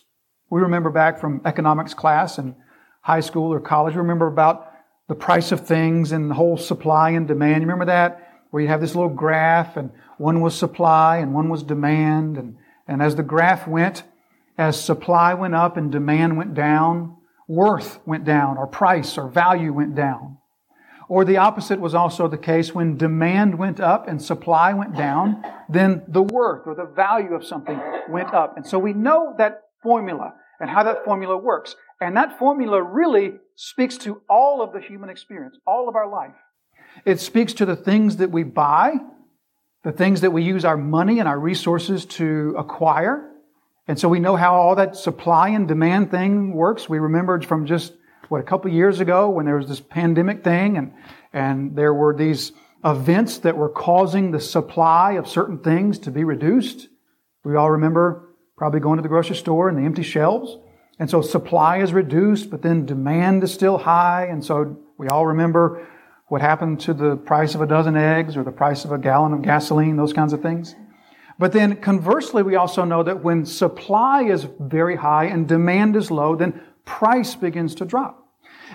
We 0.49 0.61
remember 0.61 0.89
back 0.89 1.19
from 1.19 1.41
economics 1.45 1.93
class 1.93 2.37
in 2.37 2.55
high 3.01 3.19
school 3.19 3.53
or 3.53 3.59
college, 3.59 3.93
we 3.93 3.99
remember 4.01 4.27
about 4.27 4.71
the 5.07 5.15
price 5.15 5.51
of 5.51 5.65
things 5.65 6.11
and 6.11 6.29
the 6.29 6.35
whole 6.35 6.57
supply 6.57 7.11
and 7.11 7.27
demand. 7.27 7.55
You 7.55 7.67
remember 7.67 7.85
that? 7.85 8.43
Where 8.51 8.61
you 8.61 8.69
have 8.69 8.81
this 8.81 8.95
little 8.95 9.09
graph 9.09 9.77
and 9.77 9.91
one 10.17 10.41
was 10.41 10.55
supply 10.55 11.17
and 11.17 11.33
one 11.33 11.49
was 11.49 11.63
demand. 11.63 12.37
And, 12.37 12.57
and 12.87 13.01
as 13.01 13.15
the 13.15 13.23
graph 13.23 13.67
went, 13.67 14.03
as 14.57 14.79
supply 14.79 15.33
went 15.33 15.55
up 15.55 15.77
and 15.77 15.91
demand 15.91 16.37
went 16.37 16.53
down, 16.53 17.15
worth 17.47 17.99
went 18.05 18.25
down 18.25 18.57
or 18.57 18.67
price 18.67 19.17
or 19.17 19.27
value 19.29 19.73
went 19.73 19.95
down. 19.95 20.38
Or 21.09 21.25
the 21.25 21.37
opposite 21.37 21.79
was 21.79 21.95
also 21.95 22.27
the 22.27 22.37
case 22.37 22.73
when 22.73 22.95
demand 22.95 23.57
went 23.57 23.79
up 23.79 24.07
and 24.07 24.21
supply 24.21 24.73
went 24.73 24.95
down, 24.95 25.43
then 25.67 26.03
the 26.07 26.21
worth 26.21 26.67
or 26.67 26.75
the 26.75 26.85
value 26.85 27.33
of 27.33 27.43
something 27.43 27.81
went 28.09 28.31
up. 28.31 28.55
And 28.57 28.65
so 28.65 28.77
we 28.77 28.93
know 28.93 29.33
that 29.39 29.63
formula 29.81 30.35
and 30.59 30.69
how 30.69 30.83
that 30.83 31.03
formula 31.03 31.35
works. 31.35 31.75
And 31.99 32.15
that 32.15 32.37
formula 32.37 32.81
really 32.83 33.33
speaks 33.55 33.97
to 33.99 34.21
all 34.29 34.61
of 34.61 34.71
the 34.71 34.79
human 34.79 35.09
experience, 35.09 35.57
all 35.65 35.89
of 35.89 35.95
our 35.95 36.07
life. 36.07 36.35
It 37.05 37.19
speaks 37.19 37.53
to 37.53 37.65
the 37.65 37.75
things 37.75 38.17
that 38.17 38.29
we 38.29 38.43
buy, 38.43 38.93
the 39.83 39.91
things 39.91 40.21
that 40.21 40.31
we 40.31 40.43
use 40.43 40.63
our 40.63 40.77
money 40.77 41.17
and 41.17 41.27
our 41.27 41.39
resources 41.39 42.05
to 42.05 42.53
acquire. 42.55 43.31
And 43.87 43.99
so 43.99 44.07
we 44.07 44.19
know 44.19 44.35
how 44.35 44.53
all 44.53 44.75
that 44.75 44.95
supply 44.95 45.49
and 45.49 45.67
demand 45.67 46.11
thing 46.11 46.53
works. 46.53 46.87
We 46.87 46.99
remembered 46.99 47.43
from 47.43 47.65
just 47.65 47.93
what, 48.29 48.39
a 48.39 48.43
couple 48.43 48.71
years 48.71 48.99
ago 48.99 49.29
when 49.29 49.45
there 49.45 49.57
was 49.57 49.67
this 49.67 49.79
pandemic 49.79 50.43
thing 50.43 50.77
and, 50.77 50.93
and 51.33 51.75
there 51.75 51.93
were 51.93 52.15
these 52.15 52.51
events 52.85 53.39
that 53.39 53.57
were 53.57 53.69
causing 53.69 54.31
the 54.31 54.39
supply 54.39 55.13
of 55.13 55.27
certain 55.27 55.57
things 55.59 55.99
to 55.99 56.11
be 56.11 56.23
reduced. 56.23 56.87
We 57.43 57.55
all 57.55 57.71
remember 57.71 58.29
probably 58.55 58.79
going 58.79 58.97
to 58.97 59.01
the 59.03 59.09
grocery 59.09 59.35
store 59.35 59.69
and 59.69 59.77
the 59.77 59.83
empty 59.83 60.03
shelves. 60.03 60.57
And 60.99 61.09
so 61.09 61.21
supply 61.21 61.77
is 61.77 61.93
reduced, 61.93 62.49
but 62.49 62.61
then 62.61 62.85
demand 62.85 63.43
is 63.43 63.53
still 63.53 63.77
high. 63.77 64.25
And 64.25 64.43
so 64.43 64.77
we 64.97 65.07
all 65.07 65.27
remember 65.27 65.87
what 66.27 66.41
happened 66.41 66.81
to 66.81 66.93
the 66.93 67.15
price 67.15 67.55
of 67.55 67.61
a 67.61 67.65
dozen 67.65 67.95
eggs 67.95 68.37
or 68.37 68.43
the 68.43 68.51
price 68.51 68.85
of 68.85 68.91
a 68.91 68.97
gallon 68.97 69.33
of 69.33 69.41
gasoline, 69.41 69.95
those 69.95 70.13
kinds 70.13 70.33
of 70.33 70.41
things. 70.41 70.75
But 71.39 71.53
then 71.53 71.77
conversely, 71.77 72.43
we 72.43 72.55
also 72.55 72.83
know 72.83 73.01
that 73.03 73.23
when 73.23 73.45
supply 73.45 74.23
is 74.23 74.45
very 74.59 74.97
high 74.97 75.25
and 75.25 75.47
demand 75.47 75.95
is 75.95 76.11
low, 76.11 76.35
then 76.35 76.61
price 76.83 77.33
begins 77.33 77.75
to 77.75 77.85
drop. 77.85 78.18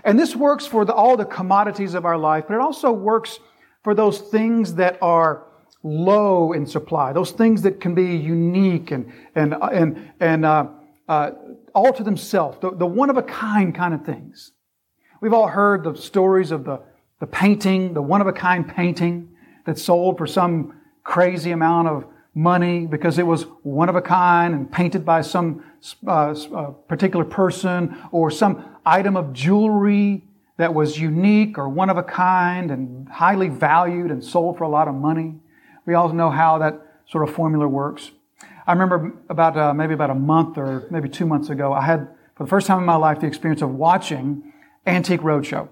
And 0.02 0.18
this 0.18 0.34
works 0.34 0.66
for 0.66 0.84
the, 0.84 0.92
all 0.92 1.16
the 1.16 1.24
commodities 1.24 1.94
of 1.94 2.04
our 2.04 2.18
life, 2.18 2.44
but 2.48 2.54
it 2.54 2.60
also 2.60 2.90
works 2.90 3.38
for 3.82 3.94
those 3.94 4.18
things 4.18 4.74
that 4.74 4.98
are 5.00 5.46
low 5.82 6.52
in 6.52 6.66
supply, 6.66 7.12
those 7.12 7.30
things 7.30 7.62
that 7.62 7.80
can 7.80 7.94
be 7.94 8.16
unique 8.16 8.90
and, 8.90 9.12
and, 9.34 9.54
and, 9.54 10.12
and 10.18 10.44
uh, 10.44 10.66
uh, 11.08 11.30
all 11.74 11.92
to 11.92 12.02
themselves, 12.02 12.58
the, 12.60 12.74
the 12.74 12.86
one 12.86 13.10
of 13.10 13.16
a 13.18 13.22
kind 13.22 13.74
kind 13.74 13.92
of 13.92 14.04
things. 14.04 14.52
We've 15.20 15.34
all 15.34 15.48
heard 15.48 15.84
the 15.84 15.94
stories 15.94 16.50
of 16.50 16.64
the, 16.64 16.80
the 17.20 17.26
painting, 17.26 17.94
the 17.94 18.02
one 18.02 18.20
of 18.20 18.26
a 18.26 18.32
kind 18.32 18.66
painting 18.66 19.28
that 19.66 19.78
sold 19.78 20.18
for 20.18 20.26
some 20.26 20.80
crazy 21.02 21.50
amount 21.50 21.88
of 21.88 22.06
money 22.34 22.86
because 22.86 23.18
it 23.18 23.26
was 23.26 23.44
one 23.62 23.88
of 23.88 23.96
a 23.96 24.02
kind 24.02 24.54
and 24.54 24.70
painted 24.70 25.04
by 25.04 25.20
some 25.20 25.64
uh, 26.06 26.10
uh, 26.10 26.70
particular 26.88 27.24
person 27.24 27.96
or 28.10 28.30
some 28.30 28.64
item 28.84 29.16
of 29.16 29.32
jewelry 29.32 30.24
that 30.56 30.72
was 30.72 30.98
unique 30.98 31.58
or 31.58 31.68
one 31.68 31.90
of 31.90 31.96
a 31.96 32.02
kind 32.02 32.70
and 32.70 33.08
highly 33.08 33.48
valued 33.48 34.10
and 34.10 34.22
sold 34.22 34.56
for 34.56 34.64
a 34.64 34.68
lot 34.68 34.88
of 34.88 34.94
money. 34.94 35.34
We 35.86 35.94
all 35.94 36.12
know 36.12 36.30
how 36.30 36.58
that 36.58 36.80
sort 37.06 37.28
of 37.28 37.34
formula 37.34 37.68
works. 37.68 38.12
I 38.66 38.72
remember 38.72 39.12
about 39.28 39.56
uh, 39.56 39.74
maybe 39.74 39.94
about 39.94 40.10
a 40.10 40.14
month 40.14 40.56
or 40.56 40.86
maybe 40.90 41.08
two 41.08 41.26
months 41.26 41.50
ago, 41.50 41.72
I 41.72 41.82
had 41.82 42.08
for 42.34 42.44
the 42.44 42.48
first 42.48 42.66
time 42.66 42.78
in 42.78 42.84
my 42.84 42.96
life 42.96 43.20
the 43.20 43.26
experience 43.26 43.62
of 43.62 43.70
watching 43.70 44.52
Antique 44.86 45.20
Roadshow. 45.20 45.68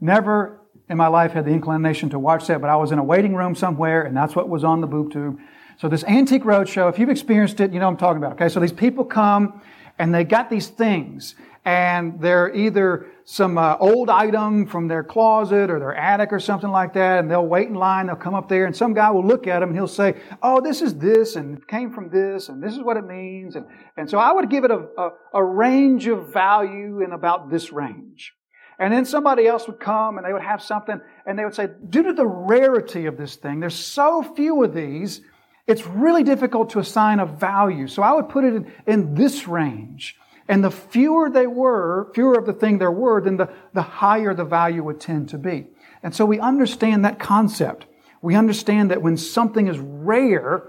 Never 0.00 0.60
in 0.88 0.96
my 0.96 1.08
life 1.08 1.32
had 1.32 1.44
the 1.44 1.50
inclination 1.50 2.10
to 2.10 2.18
watch 2.18 2.46
that, 2.46 2.60
but 2.60 2.70
I 2.70 2.76
was 2.76 2.92
in 2.92 2.98
a 2.98 3.04
waiting 3.04 3.34
room 3.34 3.54
somewhere, 3.54 4.02
and 4.02 4.16
that's 4.16 4.34
what 4.34 4.48
was 4.48 4.64
on 4.64 4.80
the 4.80 4.86
boob 4.86 5.12
tube. 5.12 5.38
So 5.78 5.88
this 5.88 6.02
Antique 6.04 6.42
Roadshow, 6.42 6.90
if 6.90 6.98
you've 6.98 7.08
experienced 7.08 7.60
it, 7.60 7.72
you 7.72 7.78
know 7.78 7.86
what 7.86 7.92
I'm 7.92 7.98
talking 7.98 8.18
about. 8.18 8.32
Okay, 8.32 8.48
so 8.48 8.58
these 8.58 8.72
people 8.72 9.04
come 9.04 9.62
and 10.00 10.12
they 10.12 10.24
got 10.24 10.50
these 10.50 10.66
things, 10.66 11.36
and 11.64 12.20
they're 12.20 12.52
either 12.52 13.06
some 13.24 13.56
uh, 13.58 13.76
old 13.78 14.10
item 14.10 14.66
from 14.66 14.88
their 14.88 15.04
closet 15.04 15.70
or 15.70 15.78
their 15.78 15.94
attic 15.94 16.32
or 16.32 16.40
something 16.40 16.70
like 16.70 16.94
that, 16.94 17.20
and 17.20 17.30
they'll 17.30 17.46
wait 17.46 17.68
in 17.68 17.74
line, 17.74 18.06
they'll 18.06 18.16
come 18.16 18.34
up 18.34 18.48
there, 18.48 18.66
and 18.66 18.74
some 18.74 18.92
guy 18.92 19.08
will 19.10 19.24
look 19.24 19.46
at 19.46 19.60
them 19.60 19.68
and 19.68 19.78
he'll 19.78 19.86
say, 19.86 20.16
Oh, 20.42 20.60
this 20.60 20.82
is 20.82 20.96
this, 20.96 21.36
and 21.36 21.58
it 21.58 21.68
came 21.68 21.92
from 21.92 22.10
this, 22.10 22.48
and 22.48 22.60
this 22.60 22.72
is 22.72 22.80
what 22.80 22.96
it 22.96 23.06
means. 23.06 23.54
And, 23.54 23.64
and 23.96 24.10
so 24.10 24.18
I 24.18 24.32
would 24.32 24.50
give 24.50 24.64
it 24.64 24.72
a, 24.72 24.84
a, 24.98 25.10
a 25.34 25.44
range 25.44 26.08
of 26.08 26.32
value 26.32 27.02
in 27.02 27.12
about 27.12 27.50
this 27.50 27.70
range. 27.70 28.34
And 28.80 28.92
then 28.92 29.04
somebody 29.04 29.46
else 29.46 29.68
would 29.68 29.78
come 29.78 30.18
and 30.18 30.26
they 30.26 30.32
would 30.32 30.42
have 30.42 30.60
something, 30.60 31.00
and 31.24 31.38
they 31.38 31.44
would 31.44 31.54
say, 31.54 31.68
Due 31.88 32.02
to 32.02 32.12
the 32.12 32.26
rarity 32.26 33.06
of 33.06 33.16
this 33.16 33.36
thing, 33.36 33.60
there's 33.60 33.76
so 33.76 34.24
few 34.34 34.64
of 34.64 34.74
these, 34.74 35.20
it's 35.68 35.86
really 35.86 36.24
difficult 36.24 36.70
to 36.70 36.78
assign 36.78 37.20
a 37.20 37.26
value. 37.26 37.86
So 37.86 38.02
I 38.02 38.12
would 38.12 38.30
put 38.30 38.44
it 38.44 38.54
in, 38.54 38.72
in 38.86 39.14
this 39.14 39.46
range. 39.46 40.16
And 40.48 40.64
the 40.64 40.70
fewer 40.70 41.28
they 41.28 41.46
were, 41.46 42.10
fewer 42.14 42.38
of 42.38 42.46
the 42.46 42.54
thing 42.54 42.78
there 42.78 42.90
were, 42.90 43.20
then 43.20 43.36
the, 43.36 43.50
the 43.74 43.82
higher 43.82 44.32
the 44.34 44.46
value 44.46 44.82
would 44.82 44.98
tend 44.98 45.28
to 45.28 45.38
be. 45.38 45.66
And 46.02 46.14
so 46.14 46.24
we 46.24 46.40
understand 46.40 47.04
that 47.04 47.18
concept. 47.18 47.84
We 48.22 48.34
understand 48.34 48.90
that 48.90 49.02
when 49.02 49.18
something 49.18 49.68
is 49.68 49.78
rare 49.78 50.62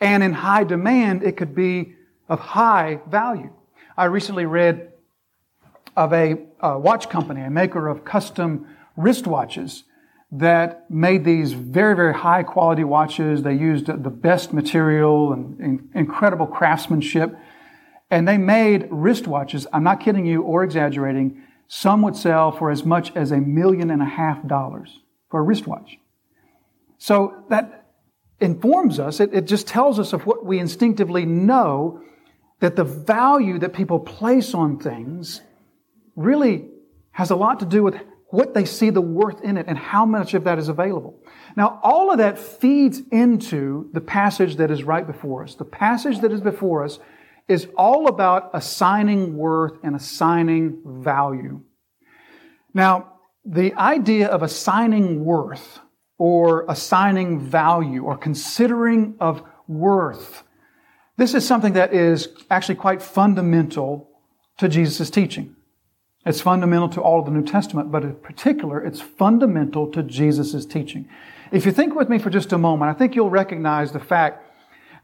and 0.00 0.22
in 0.22 0.32
high 0.32 0.62
demand, 0.62 1.24
it 1.24 1.36
could 1.36 1.54
be 1.54 1.94
of 2.28 2.38
high 2.38 3.00
value. 3.08 3.52
I 3.96 4.04
recently 4.04 4.46
read 4.46 4.92
of 5.96 6.12
a, 6.12 6.36
a 6.60 6.78
watch 6.78 7.10
company, 7.10 7.42
a 7.42 7.50
maker 7.50 7.88
of 7.88 8.04
custom 8.04 8.68
wristwatches 8.96 9.82
that 10.30 10.90
made 10.90 11.24
these 11.24 11.52
very, 11.52 11.96
very 11.96 12.14
high 12.14 12.42
quality 12.42 12.84
watches. 12.84 13.42
They 13.42 13.54
used 13.54 13.86
the 13.86 14.10
best 14.10 14.52
material 14.52 15.32
and, 15.32 15.88
incredible 15.94 16.46
craftsmanship 16.46 17.34
and 18.10 18.26
they 18.26 18.38
made 18.38 18.88
wristwatches, 18.90 19.66
I'm 19.72 19.84
not 19.84 20.00
kidding 20.00 20.24
you 20.24 20.42
or 20.42 20.64
exaggerating, 20.64 21.42
some 21.66 22.00
would 22.02 22.16
sell 22.16 22.50
for 22.50 22.70
as 22.70 22.84
much 22.84 23.14
as 23.14 23.30
a 23.30 23.36
million 23.36 23.90
and 23.90 24.00
a 24.00 24.06
half 24.06 24.46
dollars 24.46 25.00
for 25.30 25.40
a 25.40 25.42
wristwatch. 25.42 25.98
So 26.96 27.44
that 27.50 27.86
informs 28.40 28.98
us, 28.98 29.20
it, 29.20 29.34
it 29.34 29.46
just 29.46 29.66
tells 29.66 29.98
us 29.98 30.12
of 30.12 30.24
what 30.24 30.44
we 30.44 30.58
instinctively 30.58 31.26
know 31.26 32.00
that 32.60 32.76
the 32.76 32.84
value 32.84 33.58
that 33.58 33.74
people 33.74 34.00
place 34.00 34.54
on 34.54 34.78
things 34.78 35.42
really 36.16 36.66
has 37.10 37.30
a 37.30 37.36
lot 37.36 37.60
to 37.60 37.66
do 37.66 37.82
with 37.82 37.96
what 38.30 38.52
they 38.52 38.64
see 38.64 38.90
the 38.90 39.00
worth 39.00 39.40
in 39.42 39.56
it 39.56 39.66
and 39.68 39.78
how 39.78 40.04
much 40.04 40.34
of 40.34 40.44
that 40.44 40.58
is 40.58 40.68
available. 40.68 41.18
Now, 41.56 41.80
all 41.82 42.10
of 42.10 42.18
that 42.18 42.38
feeds 42.38 43.00
into 43.10 43.88
the 43.92 44.02
passage 44.02 44.56
that 44.56 44.70
is 44.70 44.84
right 44.84 45.06
before 45.06 45.44
us. 45.44 45.54
The 45.54 45.64
passage 45.64 46.20
that 46.20 46.32
is 46.32 46.40
before 46.40 46.84
us 46.84 46.98
is 47.48 47.66
all 47.76 48.06
about 48.06 48.50
assigning 48.52 49.34
worth 49.36 49.78
and 49.82 49.96
assigning 49.96 50.82
value. 50.84 51.62
Now, 52.74 53.14
the 53.46 53.72
idea 53.74 54.28
of 54.28 54.42
assigning 54.42 55.24
worth 55.24 55.80
or 56.18 56.66
assigning 56.68 57.40
value 57.40 58.04
or 58.04 58.18
considering 58.18 59.14
of 59.20 59.42
worth, 59.66 60.42
this 61.16 61.32
is 61.32 61.46
something 61.46 61.72
that 61.72 61.94
is 61.94 62.28
actually 62.50 62.74
quite 62.74 63.00
fundamental 63.00 64.10
to 64.58 64.68
Jesus' 64.68 65.08
teaching. 65.08 65.56
It's 66.28 66.42
fundamental 66.42 66.90
to 66.90 67.00
all 67.00 67.20
of 67.20 67.24
the 67.24 67.30
New 67.30 67.42
Testament, 67.42 67.90
but 67.90 68.02
in 68.02 68.14
particular, 68.16 68.84
it's 68.84 69.00
fundamental 69.00 69.90
to 69.92 70.02
Jesus' 70.02 70.66
teaching. 70.66 71.08
If 71.52 71.64
you 71.64 71.72
think 71.72 71.94
with 71.94 72.10
me 72.10 72.18
for 72.18 72.28
just 72.28 72.52
a 72.52 72.58
moment, 72.58 72.90
I 72.90 72.92
think 72.92 73.16
you'll 73.16 73.30
recognize 73.30 73.92
the 73.92 73.98
fact 73.98 74.44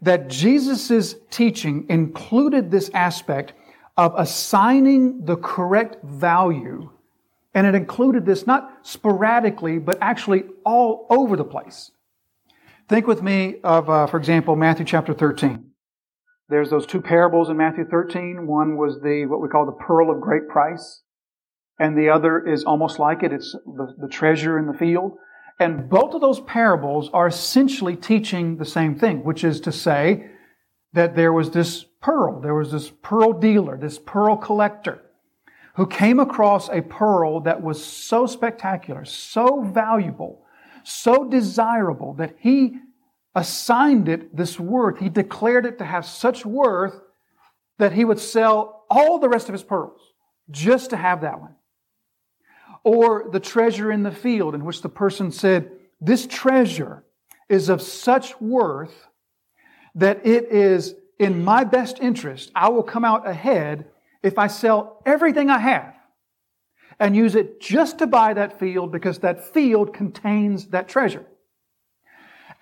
that 0.02 0.28
Jesus' 0.28 1.14
teaching 1.30 1.86
included 1.88 2.70
this 2.70 2.90
aspect 2.92 3.54
of 3.96 4.12
assigning 4.18 5.24
the 5.24 5.36
correct 5.36 6.04
value. 6.04 6.90
And 7.54 7.66
it 7.66 7.74
included 7.74 8.26
this 8.26 8.46
not 8.46 8.80
sporadically, 8.82 9.78
but 9.78 9.96
actually 10.02 10.44
all 10.62 11.06
over 11.08 11.36
the 11.36 11.44
place. 11.44 11.90
Think 12.86 13.06
with 13.06 13.22
me 13.22 13.60
of, 13.64 13.88
uh, 13.88 14.06
for 14.08 14.18
example, 14.18 14.56
Matthew 14.56 14.84
chapter 14.84 15.14
13. 15.14 15.70
There's 16.50 16.68
those 16.68 16.84
two 16.84 17.00
parables 17.00 17.48
in 17.48 17.56
Matthew 17.56 17.86
13. 17.86 18.46
One 18.46 18.76
was 18.76 19.00
the, 19.00 19.24
what 19.24 19.40
we 19.40 19.48
call 19.48 19.64
the 19.64 19.72
pearl 19.72 20.14
of 20.14 20.20
great 20.20 20.48
price. 20.48 21.00
And 21.78 21.98
the 21.98 22.08
other 22.08 22.46
is 22.46 22.64
almost 22.64 22.98
like 22.98 23.22
it. 23.22 23.32
It's 23.32 23.52
the, 23.52 23.94
the 23.98 24.08
treasure 24.08 24.58
in 24.58 24.66
the 24.66 24.74
field. 24.74 25.18
And 25.58 25.88
both 25.88 26.14
of 26.14 26.20
those 26.20 26.40
parables 26.40 27.10
are 27.12 27.26
essentially 27.26 27.96
teaching 27.96 28.56
the 28.56 28.64
same 28.64 28.96
thing, 28.96 29.24
which 29.24 29.44
is 29.44 29.60
to 29.62 29.72
say 29.72 30.30
that 30.92 31.16
there 31.16 31.32
was 31.32 31.50
this 31.50 31.84
pearl, 32.00 32.40
there 32.40 32.54
was 32.54 32.70
this 32.70 32.90
pearl 33.02 33.32
dealer, 33.32 33.76
this 33.76 33.98
pearl 33.98 34.36
collector, 34.36 35.02
who 35.76 35.86
came 35.86 36.20
across 36.20 36.68
a 36.68 36.82
pearl 36.82 37.40
that 37.40 37.62
was 37.62 37.84
so 37.84 38.26
spectacular, 38.26 39.04
so 39.04 39.62
valuable, 39.62 40.44
so 40.84 41.28
desirable 41.28 42.14
that 42.14 42.36
he 42.38 42.78
assigned 43.34 44.08
it 44.08 44.36
this 44.36 44.60
worth. 44.60 44.98
He 44.98 45.08
declared 45.08 45.66
it 45.66 45.78
to 45.78 45.84
have 45.84 46.06
such 46.06 46.46
worth 46.46 47.00
that 47.78 47.92
he 47.92 48.04
would 48.04 48.20
sell 48.20 48.84
all 48.88 49.18
the 49.18 49.28
rest 49.28 49.48
of 49.48 49.52
his 49.52 49.64
pearls 49.64 50.00
just 50.50 50.90
to 50.90 50.96
have 50.96 51.22
that 51.22 51.40
one. 51.40 51.56
Or 52.84 53.28
the 53.32 53.40
treasure 53.40 53.90
in 53.90 54.02
the 54.02 54.12
field, 54.12 54.54
in 54.54 54.64
which 54.64 54.82
the 54.82 54.88
person 54.88 55.32
said, 55.32 55.70
This 56.00 56.26
treasure 56.26 57.04
is 57.48 57.68
of 57.68 57.82
such 57.82 58.40
worth 58.40 59.08
that 59.94 60.26
it 60.26 60.44
is 60.52 60.94
in 61.18 61.44
my 61.44 61.64
best 61.64 61.98
interest. 62.00 62.50
I 62.54 62.68
will 62.68 62.82
come 62.82 63.04
out 63.04 63.26
ahead 63.28 63.86
if 64.22 64.38
I 64.38 64.46
sell 64.46 65.02
everything 65.06 65.50
I 65.50 65.58
have 65.58 65.94
and 66.98 67.16
use 67.16 67.34
it 67.34 67.60
just 67.60 67.98
to 67.98 68.06
buy 68.06 68.34
that 68.34 68.58
field 68.58 68.92
because 68.92 69.18
that 69.20 69.52
field 69.52 69.92
contains 69.94 70.66
that 70.68 70.88
treasure. 70.88 71.26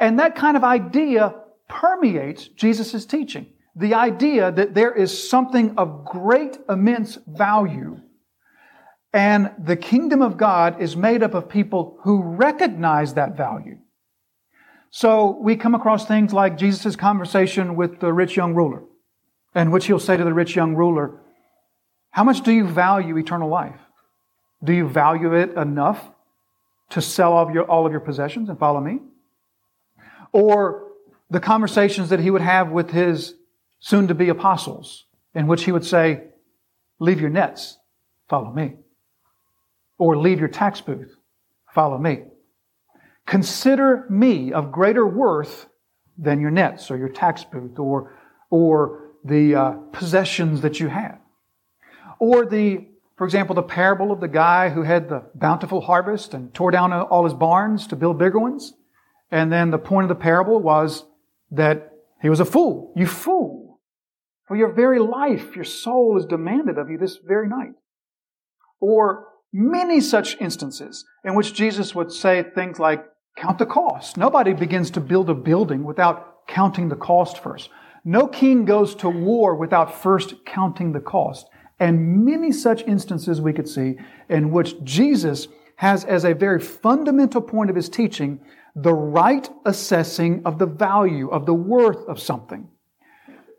And 0.00 0.18
that 0.18 0.34
kind 0.34 0.56
of 0.56 0.64
idea 0.64 1.34
permeates 1.68 2.48
Jesus' 2.48 3.06
teaching. 3.06 3.46
The 3.76 3.94
idea 3.94 4.52
that 4.52 4.74
there 4.74 4.92
is 4.92 5.28
something 5.28 5.78
of 5.78 6.04
great, 6.04 6.58
immense 6.68 7.18
value 7.26 8.00
and 9.12 9.50
the 9.58 9.76
kingdom 9.76 10.22
of 10.22 10.36
God 10.36 10.80
is 10.80 10.96
made 10.96 11.22
up 11.22 11.34
of 11.34 11.48
people 11.48 11.98
who 12.02 12.22
recognize 12.22 13.14
that 13.14 13.36
value. 13.36 13.78
So 14.90 15.38
we 15.40 15.56
come 15.56 15.74
across 15.74 16.06
things 16.06 16.32
like 16.32 16.56
Jesus' 16.56 16.96
conversation 16.96 17.76
with 17.76 18.00
the 18.00 18.12
rich 18.12 18.36
young 18.36 18.54
ruler, 18.54 18.82
in 19.54 19.70
which 19.70 19.86
he'll 19.86 19.98
say 19.98 20.16
to 20.16 20.24
the 20.24 20.34
rich 20.34 20.56
young 20.56 20.74
ruler, 20.74 21.20
How 22.10 22.24
much 22.24 22.42
do 22.42 22.52
you 22.52 22.66
value 22.66 23.16
eternal 23.18 23.48
life? 23.48 23.78
Do 24.64 24.72
you 24.72 24.88
value 24.88 25.34
it 25.34 25.56
enough 25.56 26.02
to 26.90 27.02
sell 27.02 27.32
all 27.32 27.48
of 27.48 27.54
your, 27.54 27.64
all 27.64 27.86
of 27.86 27.92
your 27.92 28.00
possessions 28.00 28.48
and 28.48 28.58
follow 28.58 28.80
me? 28.80 29.00
Or 30.32 30.88
the 31.30 31.40
conversations 31.40 32.10
that 32.10 32.20
he 32.20 32.30
would 32.30 32.42
have 32.42 32.70
with 32.70 32.90
his 32.90 33.34
soon 33.80 34.08
to 34.08 34.14
be 34.14 34.28
apostles, 34.28 35.06
in 35.34 35.46
which 35.46 35.64
he 35.64 35.72
would 35.72 35.84
say, 35.84 36.24
Leave 36.98 37.20
your 37.20 37.30
nets, 37.30 37.78
follow 38.28 38.52
me. 38.52 38.76
Or 40.02 40.16
leave 40.16 40.40
your 40.40 40.48
tax 40.48 40.80
booth, 40.80 41.14
follow 41.72 41.96
me. 41.96 42.24
Consider 43.24 44.04
me 44.10 44.52
of 44.52 44.72
greater 44.72 45.06
worth 45.06 45.68
than 46.18 46.40
your 46.40 46.50
nets 46.50 46.90
or 46.90 46.96
your 46.96 47.08
tax 47.08 47.44
booth 47.44 47.78
or, 47.78 48.12
or 48.50 49.12
the 49.24 49.54
uh, 49.54 49.70
possessions 49.92 50.62
that 50.62 50.80
you 50.80 50.88
have. 50.88 51.20
Or 52.18 52.44
the, 52.44 52.88
for 53.14 53.24
example, 53.24 53.54
the 53.54 53.62
parable 53.62 54.10
of 54.10 54.18
the 54.18 54.26
guy 54.26 54.70
who 54.70 54.82
had 54.82 55.08
the 55.08 55.22
bountiful 55.36 55.80
harvest 55.80 56.34
and 56.34 56.52
tore 56.52 56.72
down 56.72 56.92
all 56.92 57.22
his 57.22 57.34
barns 57.34 57.86
to 57.86 57.94
build 57.94 58.18
bigger 58.18 58.40
ones. 58.40 58.74
And 59.30 59.52
then 59.52 59.70
the 59.70 59.78
point 59.78 60.06
of 60.06 60.08
the 60.08 60.20
parable 60.20 60.58
was 60.58 61.04
that 61.52 61.92
he 62.20 62.28
was 62.28 62.40
a 62.40 62.44
fool. 62.44 62.92
You 62.96 63.06
fool. 63.06 63.78
For 64.48 64.56
your 64.56 64.72
very 64.72 64.98
life, 64.98 65.54
your 65.54 65.64
soul 65.64 66.18
is 66.18 66.26
demanded 66.26 66.76
of 66.76 66.90
you 66.90 66.98
this 66.98 67.18
very 67.24 67.48
night. 67.48 67.74
Or 68.80 69.28
many 69.52 70.00
such 70.00 70.40
instances 70.40 71.04
in 71.24 71.34
which 71.34 71.54
Jesus 71.54 71.94
would 71.94 72.12
say 72.12 72.42
things 72.42 72.78
like, 72.78 73.04
count 73.36 73.58
the 73.58 73.66
cost. 73.66 74.16
Nobody 74.16 74.52
begins 74.52 74.90
to 74.92 75.00
build 75.00 75.30
a 75.30 75.34
building 75.34 75.84
without 75.84 76.46
counting 76.46 76.88
the 76.88 76.96
cost 76.96 77.42
first. 77.42 77.70
No 78.04 78.26
king 78.26 78.64
goes 78.64 78.94
to 78.96 79.08
war 79.08 79.54
without 79.54 80.02
first 80.02 80.44
counting 80.44 80.92
the 80.92 81.00
cost. 81.00 81.46
And 81.78 82.24
many 82.24 82.52
such 82.52 82.82
instances 82.82 83.40
we 83.40 83.52
could 83.52 83.68
see 83.68 83.96
in 84.28 84.50
which 84.50 84.82
Jesus 84.84 85.48
has 85.76 86.04
as 86.04 86.24
a 86.24 86.34
very 86.34 86.60
fundamental 86.60 87.40
point 87.40 87.70
of 87.70 87.76
his 87.76 87.88
teaching 87.88 88.40
the 88.74 88.94
right 88.94 89.48
assessing 89.66 90.42
of 90.44 90.58
the 90.58 90.66
value, 90.66 91.28
of 91.28 91.46
the 91.46 91.54
worth 91.54 92.08
of 92.08 92.20
something. 92.20 92.68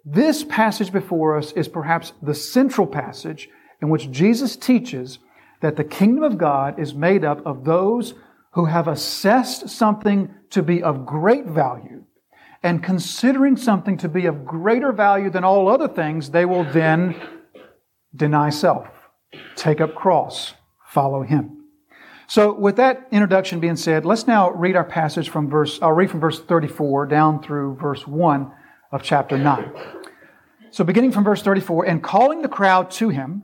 This 0.06 0.44
passage 0.44 0.92
before 0.92 1.38
us 1.38 1.52
is 1.54 1.68
perhaps 1.68 2.14
the 2.22 2.34
central 2.34 2.88
passage 2.88 3.50
in 3.82 3.90
which 3.90 4.12
Jesus 4.12 4.56
teaches 4.56 5.20
that 5.63 5.77
the 5.77 5.84
kingdom 5.84 6.25
of 6.25 6.38
God 6.38 6.77
is 6.77 6.93
made 6.93 7.24
up 7.24 7.43
of 7.46 7.63
those 7.63 8.15
who 8.51 8.65
have 8.65 8.89
assessed 8.89 9.70
something 9.70 10.29
to 10.50 10.62
be 10.62 10.84
of 10.84 11.05
great 11.05 11.46
value 11.46 12.03
and 12.62 12.84
considering 12.84 13.55
something 13.55 13.96
to 13.98 14.10
be 14.10 14.25
of 14.25 14.43
greater 14.43 14.91
value 14.91 15.29
than 15.29 15.46
all 15.46 15.70
other 15.70 15.88
things, 15.88 16.32
they 16.32 16.43
will 16.43 16.65
then 16.65 17.15
deny 18.13 18.50
self, 18.50 18.88
take 19.55 19.79
up 19.79 19.96
cross, 19.96 20.53
follow 20.86 21.24
him. 21.24 21.63
So, 22.27 22.53
with 22.53 22.75
that 22.75 23.08
introduction 23.12 23.62
being 23.62 23.77
said, 23.77 24.03
let's 24.03 24.27
now 24.27 24.51
read 24.51 24.75
our 24.75 24.84
passage 24.84 25.29
from 25.29 25.50
verse, 25.50 25.79
I'll 25.82 25.93
read 25.93 26.12
from 26.12 26.20
verse 26.20 26.41
34 26.41 27.05
down 27.05 27.41
through 27.41 27.77
verse 27.77 28.05
1 28.05 28.51
of 28.91 29.01
chapter 29.01 29.38
9. 29.38 29.72
So, 30.72 30.84
beginning 30.84 31.13
from 31.13 31.24
verse 31.24 31.41
34, 31.41 31.86
and 31.86 32.03
calling 32.03 32.41
the 32.41 32.50
crowd 32.50 32.91
to 32.91 33.08
him 33.08 33.43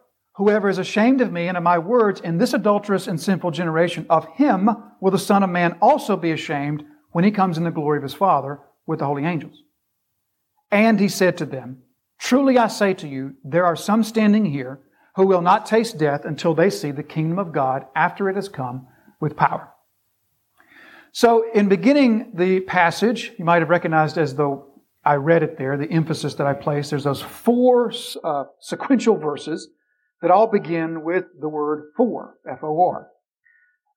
whoever 0.41 0.69
is 0.69 0.79
ashamed 0.79 1.21
of 1.21 1.31
me 1.31 1.47
and 1.47 1.55
of 1.55 1.61
my 1.61 1.77
words 1.77 2.19
in 2.19 2.39
this 2.39 2.51
adulterous 2.51 3.05
and 3.05 3.21
sinful 3.21 3.51
generation, 3.51 4.07
of 4.09 4.25
him 4.29 4.67
will 4.99 5.11
the 5.11 5.19
Son 5.19 5.43
of 5.43 5.51
Man 5.51 5.77
also 5.83 6.17
be 6.17 6.31
ashamed 6.31 6.83
when 7.11 7.23
he 7.23 7.29
comes 7.29 7.59
in 7.59 7.63
the 7.63 7.69
glory 7.69 7.97
of 7.97 8.03
his 8.03 8.15
Father 8.15 8.59
with 8.87 8.97
the 8.97 9.05
holy 9.05 9.23
angels. 9.23 9.61
And 10.71 10.99
he 10.99 11.09
said 11.09 11.37
to 11.37 11.45
them, 11.45 11.83
Truly 12.17 12.57
I 12.57 12.69
say 12.69 12.95
to 12.95 13.07
you, 13.07 13.35
there 13.43 13.67
are 13.67 13.75
some 13.75 14.03
standing 14.03 14.45
here 14.45 14.79
who 15.15 15.27
will 15.27 15.41
not 15.41 15.67
taste 15.67 15.99
death 15.99 16.25
until 16.25 16.55
they 16.55 16.71
see 16.71 16.89
the 16.89 17.03
kingdom 17.03 17.37
of 17.37 17.51
God 17.51 17.85
after 17.95 18.27
it 18.27 18.35
has 18.35 18.49
come 18.49 18.87
with 19.19 19.37
power. 19.37 19.71
So, 21.11 21.51
in 21.51 21.69
beginning 21.69 22.31
the 22.33 22.61
passage, 22.61 23.31
you 23.37 23.45
might 23.45 23.61
have 23.61 23.69
recognized 23.69 24.17
as 24.17 24.33
though 24.33 24.81
I 25.05 25.17
read 25.17 25.43
it 25.43 25.59
there, 25.59 25.77
the 25.77 25.91
emphasis 25.91 26.33
that 26.35 26.47
I 26.47 26.53
placed, 26.53 26.89
there's 26.89 27.03
those 27.03 27.21
four 27.21 27.93
uh, 28.23 28.45
sequential 28.59 29.17
verses 29.17 29.67
that 30.21 30.31
all 30.31 30.47
begin 30.47 31.03
with 31.03 31.25
the 31.39 31.49
word 31.49 31.91
for, 31.97 32.37
F-O-R. 32.49 33.07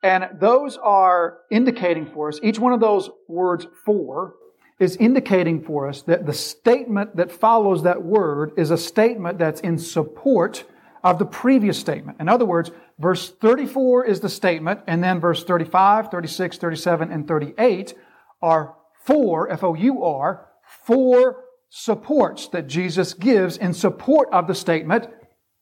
And 0.02 0.38
those 0.38 0.76
are 0.76 1.38
indicating 1.50 2.06
for 2.06 2.28
us, 2.28 2.38
each 2.42 2.58
one 2.58 2.72
of 2.72 2.80
those 2.80 3.10
words 3.28 3.66
for 3.84 4.34
is 4.78 4.96
indicating 4.96 5.62
for 5.62 5.88
us 5.88 6.02
that 6.02 6.26
the 6.26 6.32
statement 6.32 7.16
that 7.16 7.30
follows 7.30 7.84
that 7.84 8.02
word 8.02 8.52
is 8.56 8.70
a 8.70 8.78
statement 8.78 9.38
that's 9.38 9.60
in 9.60 9.78
support 9.78 10.64
of 11.02 11.18
the 11.18 11.24
previous 11.24 11.78
statement. 11.78 12.18
In 12.20 12.28
other 12.28 12.44
words, 12.44 12.70
verse 12.98 13.30
34 13.30 14.06
is 14.06 14.20
the 14.20 14.28
statement, 14.28 14.80
and 14.86 15.04
then 15.04 15.20
verse 15.20 15.44
35, 15.44 16.10
36, 16.10 16.58
37, 16.58 17.12
and 17.12 17.28
38 17.28 17.94
are 18.42 18.74
four, 19.04 19.50
F-O-U-R, 19.50 20.46
four 20.84 21.44
supports 21.68 22.48
that 22.48 22.66
Jesus 22.66 23.14
gives 23.14 23.56
in 23.56 23.74
support 23.74 24.28
of 24.32 24.46
the 24.46 24.54
statement, 24.54 25.06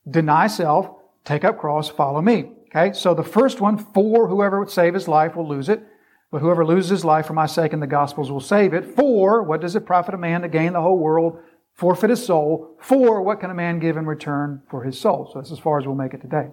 deny 0.09 0.47
self, 0.47 0.91
take 1.25 1.45
up 1.45 1.59
cross, 1.59 1.89
follow 1.89 2.21
me. 2.21 2.51
Okay, 2.75 2.93
so 2.93 3.15
the 3.15 3.23
first 3.23 3.61
one, 3.61 3.77
for 3.77 4.29
whoever 4.29 4.59
would 4.59 4.71
save 4.71 4.95
his 4.95 5.07
life 5.07 5.37
will 5.37 5.47
lose 5.47 5.69
it, 5.69 5.83
but 6.31 6.41
whoever 6.41 6.65
loses 6.65 6.91
his 6.91 7.05
life 7.05 7.27
for 7.27 7.35
my 7.35 7.47
sake 7.47 7.73
and 7.73 7.83
the 7.83 7.87
gospel's 7.87 8.31
will 8.31 8.41
save 8.41 8.73
it. 8.73 8.97
For 8.97 9.43
what 9.43 9.61
does 9.61 9.77
it 9.77 9.85
profit 9.85 10.15
a 10.15 10.19
man 10.19 10.41
to 10.43 10.49
gain 10.49 10.73
the 10.73 10.81
whole 10.81 10.99
world 10.99 11.39
forfeit 11.75 12.11
his 12.11 12.25
soul. 12.25 12.77
For 12.81 13.23
what 13.23 13.41
can 13.41 13.51
a 13.51 13.55
man 13.55 13.79
give 13.79 13.97
in 13.97 14.07
return 14.07 14.63
for 14.71 14.85
his 14.85 14.99
soul? 14.99 15.29
So 15.33 15.39
that's 15.39 15.53
as 15.53 15.59
far 15.59 15.79
as 15.79 15.87
we'll 15.87 15.97
make 15.97 16.15
it 16.15 16.21
today. 16.21 16.49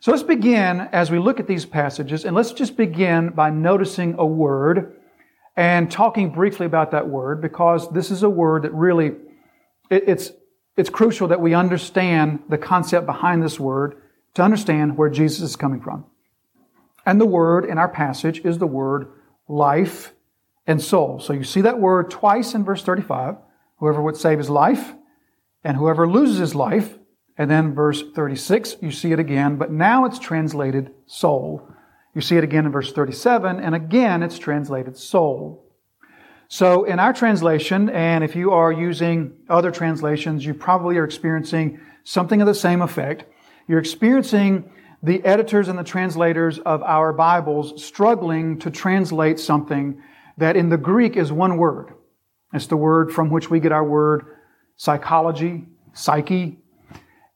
So 0.00 0.10
let's 0.10 0.24
begin 0.24 0.80
as 0.80 1.10
we 1.10 1.18
look 1.18 1.38
at 1.38 1.46
these 1.46 1.64
passages, 1.64 2.24
and 2.24 2.34
let's 2.34 2.52
just 2.52 2.76
begin 2.76 3.30
by 3.30 3.50
noticing 3.50 4.16
a 4.18 4.26
word 4.26 4.96
and 5.56 5.90
talking 5.90 6.30
briefly 6.30 6.66
about 6.66 6.90
that 6.90 7.08
word 7.08 7.40
because 7.40 7.88
this 7.92 8.10
is 8.10 8.24
a 8.24 8.30
word 8.30 8.62
that 8.62 8.74
really, 8.74 9.12
it, 9.90 10.04
it's, 10.08 10.32
it's 10.76 10.90
crucial 10.90 11.28
that 11.28 11.40
we 11.40 11.54
understand 11.54 12.40
the 12.48 12.58
concept 12.58 13.06
behind 13.06 13.42
this 13.42 13.60
word 13.60 14.00
to 14.34 14.42
understand 14.42 14.96
where 14.96 15.10
Jesus 15.10 15.42
is 15.42 15.56
coming 15.56 15.80
from. 15.80 16.06
And 17.04 17.20
the 17.20 17.26
word 17.26 17.64
in 17.64 17.78
our 17.78 17.88
passage 17.88 18.40
is 18.44 18.58
the 18.58 18.66
word 18.66 19.08
life 19.48 20.12
and 20.66 20.80
soul. 20.80 21.20
So 21.20 21.32
you 21.32 21.44
see 21.44 21.60
that 21.62 21.80
word 21.80 22.10
twice 22.10 22.54
in 22.54 22.64
verse 22.64 22.82
35 22.82 23.36
whoever 23.82 24.00
would 24.00 24.16
save 24.16 24.38
his 24.38 24.48
life, 24.48 24.94
and 25.64 25.76
whoever 25.76 26.08
loses 26.08 26.38
his 26.38 26.54
life. 26.54 26.96
And 27.36 27.50
then 27.50 27.74
verse 27.74 28.00
36, 28.14 28.76
you 28.80 28.92
see 28.92 29.10
it 29.10 29.18
again, 29.18 29.56
but 29.56 29.72
now 29.72 30.04
it's 30.04 30.20
translated 30.20 30.92
soul. 31.06 31.66
You 32.14 32.20
see 32.20 32.36
it 32.36 32.44
again 32.44 32.64
in 32.64 32.70
verse 32.70 32.92
37, 32.92 33.58
and 33.58 33.74
again 33.74 34.22
it's 34.22 34.38
translated 34.38 34.96
soul. 34.96 35.61
So 36.52 36.84
in 36.84 36.98
our 36.98 37.14
translation, 37.14 37.88
and 37.88 38.22
if 38.22 38.36
you 38.36 38.50
are 38.50 38.70
using 38.70 39.32
other 39.48 39.70
translations, 39.70 40.44
you 40.44 40.52
probably 40.52 40.98
are 40.98 41.04
experiencing 41.04 41.80
something 42.04 42.42
of 42.42 42.46
the 42.46 42.54
same 42.54 42.82
effect. 42.82 43.24
You're 43.66 43.78
experiencing 43.78 44.70
the 45.02 45.24
editors 45.24 45.68
and 45.68 45.78
the 45.78 45.82
translators 45.82 46.58
of 46.58 46.82
our 46.82 47.14
Bibles 47.14 47.82
struggling 47.82 48.58
to 48.58 48.70
translate 48.70 49.40
something 49.40 50.02
that 50.36 50.54
in 50.54 50.68
the 50.68 50.76
Greek 50.76 51.16
is 51.16 51.32
one 51.32 51.56
word. 51.56 51.94
It's 52.52 52.66
the 52.66 52.76
word 52.76 53.14
from 53.14 53.30
which 53.30 53.48
we 53.48 53.58
get 53.58 53.72
our 53.72 53.82
word 53.82 54.36
psychology, 54.76 55.64
psyche. 55.94 56.58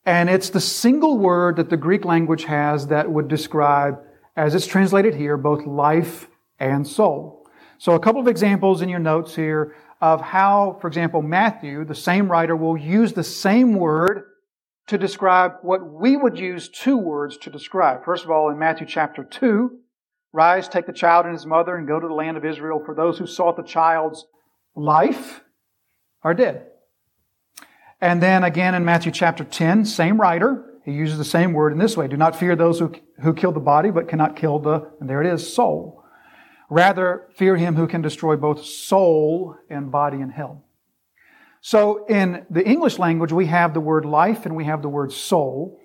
And 0.04 0.28
it's 0.28 0.50
the 0.50 0.60
single 0.60 1.16
word 1.16 1.56
that 1.56 1.70
the 1.70 1.78
Greek 1.78 2.04
language 2.04 2.44
has 2.44 2.88
that 2.88 3.10
would 3.10 3.28
describe, 3.28 3.98
as 4.36 4.54
it's 4.54 4.66
translated 4.66 5.14
here, 5.14 5.38
both 5.38 5.64
life 5.64 6.28
and 6.58 6.86
soul. 6.86 7.45
So 7.78 7.92
a 7.94 8.00
couple 8.00 8.20
of 8.20 8.28
examples 8.28 8.82
in 8.82 8.88
your 8.88 8.98
notes 8.98 9.34
here 9.34 9.74
of 10.00 10.20
how, 10.20 10.78
for 10.80 10.88
example, 10.88 11.22
Matthew, 11.22 11.84
the 11.84 11.94
same 11.94 12.30
writer, 12.30 12.56
will 12.56 12.76
use 12.76 13.12
the 13.12 13.24
same 13.24 13.74
word 13.74 14.24
to 14.86 14.98
describe 14.98 15.54
what 15.62 15.84
we 15.84 16.16
would 16.16 16.38
use 16.38 16.68
two 16.68 16.96
words 16.96 17.36
to 17.38 17.50
describe. 17.50 18.04
First 18.04 18.24
of 18.24 18.30
all, 18.30 18.50
in 18.50 18.58
Matthew 18.58 18.86
chapter 18.86 19.24
2, 19.24 19.78
rise, 20.32 20.68
take 20.68 20.86
the 20.86 20.92
child 20.92 21.26
and 21.26 21.34
his 21.34 21.46
mother 21.46 21.76
and 21.76 21.88
go 21.88 21.98
to 21.98 22.06
the 22.06 22.14
land 22.14 22.36
of 22.36 22.44
Israel 22.44 22.82
for 22.84 22.94
those 22.94 23.18
who 23.18 23.26
sought 23.26 23.56
the 23.56 23.62
child's 23.62 24.26
life 24.74 25.42
are 26.22 26.34
dead. 26.34 26.66
And 28.00 28.22
then 28.22 28.44
again 28.44 28.74
in 28.74 28.84
Matthew 28.84 29.10
chapter 29.10 29.42
10, 29.42 29.86
same 29.86 30.20
writer, 30.20 30.64
he 30.84 30.92
uses 30.92 31.18
the 31.18 31.24
same 31.24 31.52
word 31.52 31.72
in 31.72 31.78
this 31.78 31.96
way. 31.96 32.06
Do 32.06 32.16
not 32.16 32.36
fear 32.36 32.54
those 32.54 32.78
who, 32.78 32.92
who 33.22 33.34
kill 33.34 33.52
the 33.52 33.60
body, 33.60 33.90
but 33.90 34.08
cannot 34.08 34.36
kill 34.36 34.58
the, 34.58 34.88
and 35.00 35.10
there 35.10 35.22
it 35.22 35.32
is, 35.32 35.52
soul. 35.52 36.04
Rather, 36.68 37.28
fear 37.34 37.56
him 37.56 37.76
who 37.76 37.86
can 37.86 38.02
destroy 38.02 38.36
both 38.36 38.64
soul 38.64 39.56
and 39.70 39.92
body 39.92 40.20
in 40.20 40.30
hell. 40.30 40.64
So 41.60 42.06
in 42.06 42.46
the 42.50 42.66
English 42.66 42.98
language, 42.98 43.32
we 43.32 43.46
have 43.46 43.74
the 43.74 43.80
word 43.80 44.04
life 44.04 44.46
and 44.46 44.56
we 44.56 44.64
have 44.64 44.82
the 44.82 44.88
word 44.88 45.12
soul. 45.12 45.80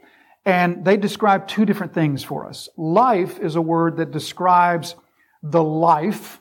And 0.45 0.83
they 0.83 0.97
describe 0.97 1.47
two 1.47 1.65
different 1.65 1.93
things 1.93 2.23
for 2.23 2.47
us. 2.47 2.67
Life 2.77 3.39
is 3.39 3.55
a 3.55 3.61
word 3.61 3.97
that 3.97 4.11
describes 4.11 4.95
the 5.43 5.63
life, 5.63 6.39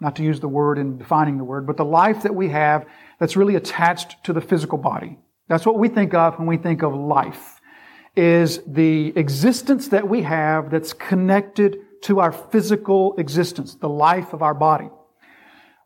not 0.00 0.16
to 0.16 0.22
use 0.22 0.40
the 0.40 0.48
word 0.48 0.78
in 0.78 0.98
defining 0.98 1.38
the 1.38 1.44
word, 1.44 1.66
but 1.66 1.76
the 1.76 1.84
life 1.84 2.22
that 2.22 2.34
we 2.34 2.50
have 2.50 2.86
that's 3.18 3.36
really 3.36 3.56
attached 3.56 4.22
to 4.24 4.32
the 4.32 4.40
physical 4.40 4.78
body. 4.78 5.18
That's 5.48 5.64
what 5.64 5.78
we 5.78 5.88
think 5.88 6.12
of 6.12 6.38
when 6.38 6.46
we 6.46 6.58
think 6.58 6.82
of 6.82 6.94
life, 6.94 7.60
is 8.16 8.60
the 8.66 9.14
existence 9.16 9.88
that 9.88 10.08
we 10.08 10.22
have 10.22 10.70
that's 10.70 10.92
connected 10.92 11.78
to 12.02 12.20
our 12.20 12.32
physical 12.32 13.16
existence, 13.16 13.74
the 13.74 13.88
life 13.88 14.32
of 14.32 14.42
our 14.42 14.54
body. 14.54 14.88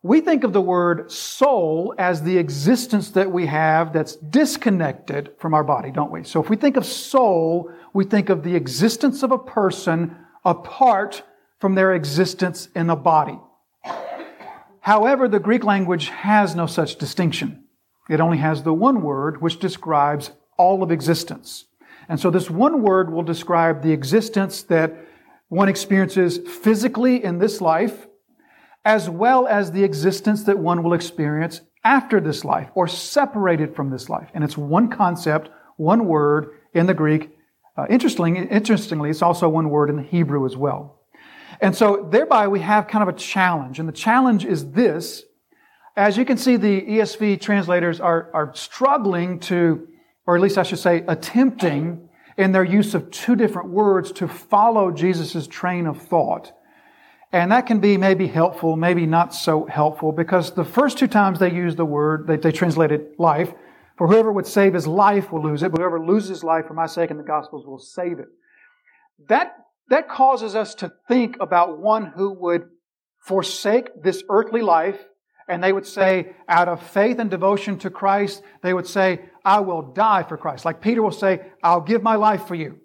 We 0.01 0.19
think 0.19 0.43
of 0.43 0.51
the 0.51 0.61
word 0.61 1.09
soul 1.09 1.95
as 1.97 2.23
the 2.23 2.37
existence 2.37 3.11
that 3.11 3.31
we 3.31 3.45
have 3.45 3.93
that's 3.93 4.17
disconnected 4.17 5.31
from 5.37 5.53
our 5.53 5.63
body, 5.63 5.91
don't 5.91 6.11
we? 6.11 6.25
So 6.25 6.41
if 6.41 6.49
we 6.49 6.57
think 6.57 6.75
of 6.75 6.85
soul, 6.85 7.71
we 7.93 8.03
think 8.03 8.29
of 8.29 8.43
the 8.43 8.55
existence 8.55 9.23
of 9.23 9.31
a 9.31 9.37
person 9.37 10.17
apart 10.43 11.23
from 11.59 11.75
their 11.75 11.93
existence 11.93 12.67
in 12.75 12.89
a 12.89 12.95
body. 12.97 13.39
However, 14.81 15.29
the 15.29 15.39
Greek 15.39 15.63
language 15.63 16.09
has 16.09 16.53
no 16.53 16.65
such 16.65 16.97
distinction. 16.97 17.63
It 18.09 18.19
only 18.19 18.39
has 18.39 18.63
the 18.63 18.73
one 18.73 19.01
word 19.01 19.41
which 19.41 19.59
describes 19.59 20.31
all 20.57 20.83
of 20.83 20.91
existence. 20.91 21.63
And 22.09 22.19
so 22.19 22.29
this 22.29 22.49
one 22.49 22.81
word 22.81 23.09
will 23.09 23.23
describe 23.23 23.81
the 23.81 23.93
existence 23.93 24.63
that 24.63 24.93
one 25.49 25.69
experiences 25.69 26.37
physically 26.37 27.23
in 27.23 27.39
this 27.39 27.61
life 27.61 28.07
as 28.85 29.09
well 29.09 29.47
as 29.47 29.71
the 29.71 29.83
existence 29.83 30.43
that 30.43 30.59
one 30.59 30.83
will 30.83 30.93
experience 30.93 31.61
after 31.83 32.19
this 32.19 32.43
life 32.43 32.69
or 32.75 32.87
separated 32.87 33.75
from 33.75 33.89
this 33.89 34.09
life. 34.09 34.29
And 34.33 34.43
it's 34.43 34.57
one 34.57 34.89
concept, 34.89 35.49
one 35.77 36.05
word 36.05 36.49
in 36.73 36.85
the 36.85 36.93
Greek. 36.93 37.31
Uh, 37.77 37.85
interestingly, 37.89 38.37
interestingly, 38.47 39.09
it's 39.09 39.21
also 39.21 39.47
one 39.49 39.69
word 39.69 39.89
in 39.89 39.95
the 39.95 40.03
Hebrew 40.03 40.45
as 40.45 40.57
well. 40.57 40.99
And 41.61 41.75
so 41.75 42.07
thereby 42.11 42.47
we 42.47 42.59
have 42.59 42.87
kind 42.87 43.07
of 43.07 43.13
a 43.13 43.17
challenge. 43.17 43.79
And 43.79 43.87
the 43.87 43.93
challenge 43.93 44.45
is 44.45 44.71
this. 44.71 45.23
As 45.95 46.17
you 46.17 46.25
can 46.25 46.37
see, 46.37 46.57
the 46.57 46.81
ESV 46.81 47.39
translators 47.39 48.01
are, 48.01 48.29
are 48.33 48.53
struggling 48.55 49.39
to, 49.41 49.87
or 50.25 50.35
at 50.35 50.41
least 50.41 50.57
I 50.57 50.63
should 50.63 50.79
say, 50.79 51.05
attempting 51.07 52.09
in 52.37 52.51
their 52.51 52.63
use 52.63 52.93
of 52.95 53.11
two 53.11 53.35
different 53.35 53.69
words 53.69 54.11
to 54.13 54.27
follow 54.27 54.91
Jesus' 54.91 55.47
train 55.47 55.87
of 55.87 56.01
thought. 56.01 56.51
And 57.31 57.51
that 57.51 57.65
can 57.65 57.79
be 57.79 57.97
maybe 57.97 58.27
helpful, 58.27 58.75
maybe 58.75 59.05
not 59.05 59.33
so 59.33 59.65
helpful, 59.65 60.11
because 60.11 60.51
the 60.51 60.63
first 60.63 60.97
two 60.97 61.07
times 61.07 61.39
they 61.39 61.51
use 61.51 61.75
the 61.75 61.85
word, 61.85 62.27
they, 62.27 62.37
they 62.37 62.51
translated 62.51 63.07
life. 63.17 63.51
For 63.97 64.07
whoever 64.07 64.31
would 64.31 64.47
save 64.47 64.73
his 64.73 64.87
life 64.87 65.31
will 65.31 65.43
lose 65.43 65.63
it, 65.63 65.71
but 65.71 65.79
whoever 65.79 66.03
loses 66.03 66.29
his 66.29 66.43
life 66.43 66.67
for 66.67 66.73
my 66.73 66.87
sake 66.87 67.11
in 67.11 67.17
the 67.17 67.23
Gospels 67.23 67.65
will 67.65 67.79
save 67.79 68.19
it. 68.19 68.27
That, 69.29 69.53
that 69.89 70.09
causes 70.09 70.55
us 70.55 70.75
to 70.75 70.91
think 71.07 71.37
about 71.39 71.79
one 71.79 72.07
who 72.15 72.31
would 72.33 72.63
forsake 73.19 74.03
this 74.03 74.23
earthly 74.29 74.61
life, 74.61 74.99
and 75.47 75.63
they 75.63 75.73
would 75.73 75.85
say, 75.85 76.35
out 76.47 76.67
of 76.67 76.81
faith 76.81 77.19
and 77.19 77.29
devotion 77.29 77.77
to 77.79 77.89
Christ, 77.89 78.41
they 78.61 78.73
would 78.73 78.87
say, 78.87 79.21
I 79.45 79.59
will 79.59 79.81
die 79.81 80.23
for 80.23 80.37
Christ. 80.37 80.65
Like 80.65 80.81
Peter 80.81 81.01
will 81.01 81.11
say, 81.11 81.41
I'll 81.61 81.81
give 81.81 82.01
my 82.01 82.15
life 82.15 82.47
for 82.47 82.55
you. 82.55 82.79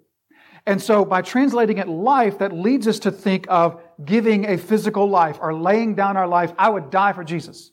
And 0.65 0.81
so 0.81 1.05
by 1.05 1.21
translating 1.21 1.77
it 1.77 1.87
life, 1.87 2.39
that 2.39 2.53
leads 2.53 2.87
us 2.87 2.99
to 2.99 3.11
think 3.11 3.45
of 3.49 3.81
giving 4.03 4.45
a 4.45 4.57
physical 4.57 5.09
life 5.09 5.37
or 5.41 5.53
laying 5.53 5.95
down 5.95 6.17
our 6.17 6.27
life. 6.27 6.53
I 6.57 6.69
would 6.69 6.89
die 6.89 7.13
for 7.13 7.23
Jesus. 7.23 7.71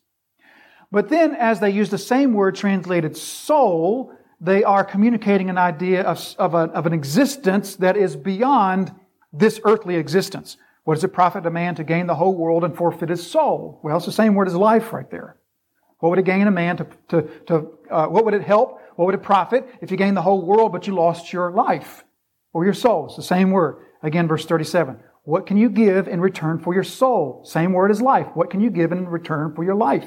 But 0.92 1.09
then, 1.09 1.35
as 1.35 1.61
they 1.61 1.70
use 1.70 1.90
the 1.90 1.99
same 1.99 2.33
word 2.33 2.55
translated 2.55 3.16
soul, 3.16 4.12
they 4.40 4.62
are 4.64 4.85
communicating 4.85 5.51
an 5.51 5.59
idea 5.59 6.03
of, 6.03 6.35
of, 6.38 6.55
a, 6.55 6.59
of 6.59 6.87
an 6.87 6.92
existence 6.92 7.77
that 7.77 7.96
is 7.96 8.14
beyond 8.14 8.94
this 9.33 9.61
earthly 9.64 9.96
existence. 9.96 10.57
What 10.85 10.94
does 10.94 11.05
it 11.05 11.12
profit 11.12 11.44
a 11.44 11.51
man 11.51 11.75
to 11.75 11.85
gain 11.85 12.07
the 12.07 12.14
whole 12.14 12.35
world 12.35 12.62
and 12.62 12.77
forfeit 12.77 13.09
his 13.09 13.29
soul? 13.29 13.81
Well, 13.83 13.96
it's 13.96 14.07
the 14.07 14.12
same 14.12 14.35
word 14.35 14.46
as 14.46 14.55
life 14.55 14.92
right 14.92 15.11
there. 15.11 15.37
What 15.99 16.11
would 16.11 16.18
it 16.18 16.25
gain 16.25 16.46
a 16.46 16.53
man 16.53 16.77
to, 16.77 16.87
to, 17.09 17.22
to 17.46 17.76
uh, 17.90 18.07
what 18.07 18.25
would 18.25 18.35
it 18.35 18.42
help? 18.42 18.81
What 18.96 19.07
would 19.07 19.14
it 19.14 19.22
profit 19.22 19.68
if 19.81 19.90
you 19.90 19.96
gained 19.96 20.16
the 20.16 20.22
whole 20.22 20.44
world 20.44 20.72
but 20.72 20.87
you 20.87 20.94
lost 20.94 21.33
your 21.33 21.51
life 21.51 22.05
or 22.53 22.64
your 22.64 22.75
soul? 22.75 23.07
It's 23.07 23.16
the 23.16 23.22
same 23.22 23.51
word. 23.51 23.77
Again, 24.03 24.29
verse 24.29 24.44
37. 24.44 24.99
What 25.25 25.46
can 25.46 25.57
you 25.57 25.68
give 25.68 26.07
in 26.07 26.20
return 26.20 26.61
for 26.61 26.72
your 26.72 26.85
soul? 26.85 27.42
Same 27.44 27.72
word 27.72 27.90
as 27.90 28.01
life. 28.01 28.29
What 28.35 28.51
can 28.51 28.61
you 28.61 28.70
give 28.70 28.92
in 28.92 29.09
return 29.09 29.55
for 29.55 29.64
your 29.64 29.75
life? 29.75 30.07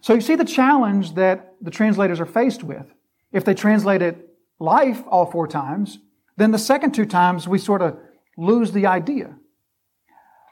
So 0.00 0.14
you 0.14 0.20
see 0.20 0.34
the 0.34 0.44
challenge 0.44 1.14
that 1.14 1.54
the 1.60 1.70
translators 1.70 2.20
are 2.20 2.26
faced 2.26 2.64
with. 2.64 2.86
If 3.32 3.44
they 3.44 3.54
translated 3.54 4.22
life 4.58 5.02
all 5.06 5.26
four 5.26 5.46
times, 5.46 5.98
then 6.36 6.52
the 6.52 6.58
second 6.58 6.92
two 6.92 7.04
times 7.04 7.46
we 7.46 7.58
sort 7.58 7.82
of 7.82 7.98
lose 8.38 8.72
the 8.72 8.86
idea. 8.86 9.36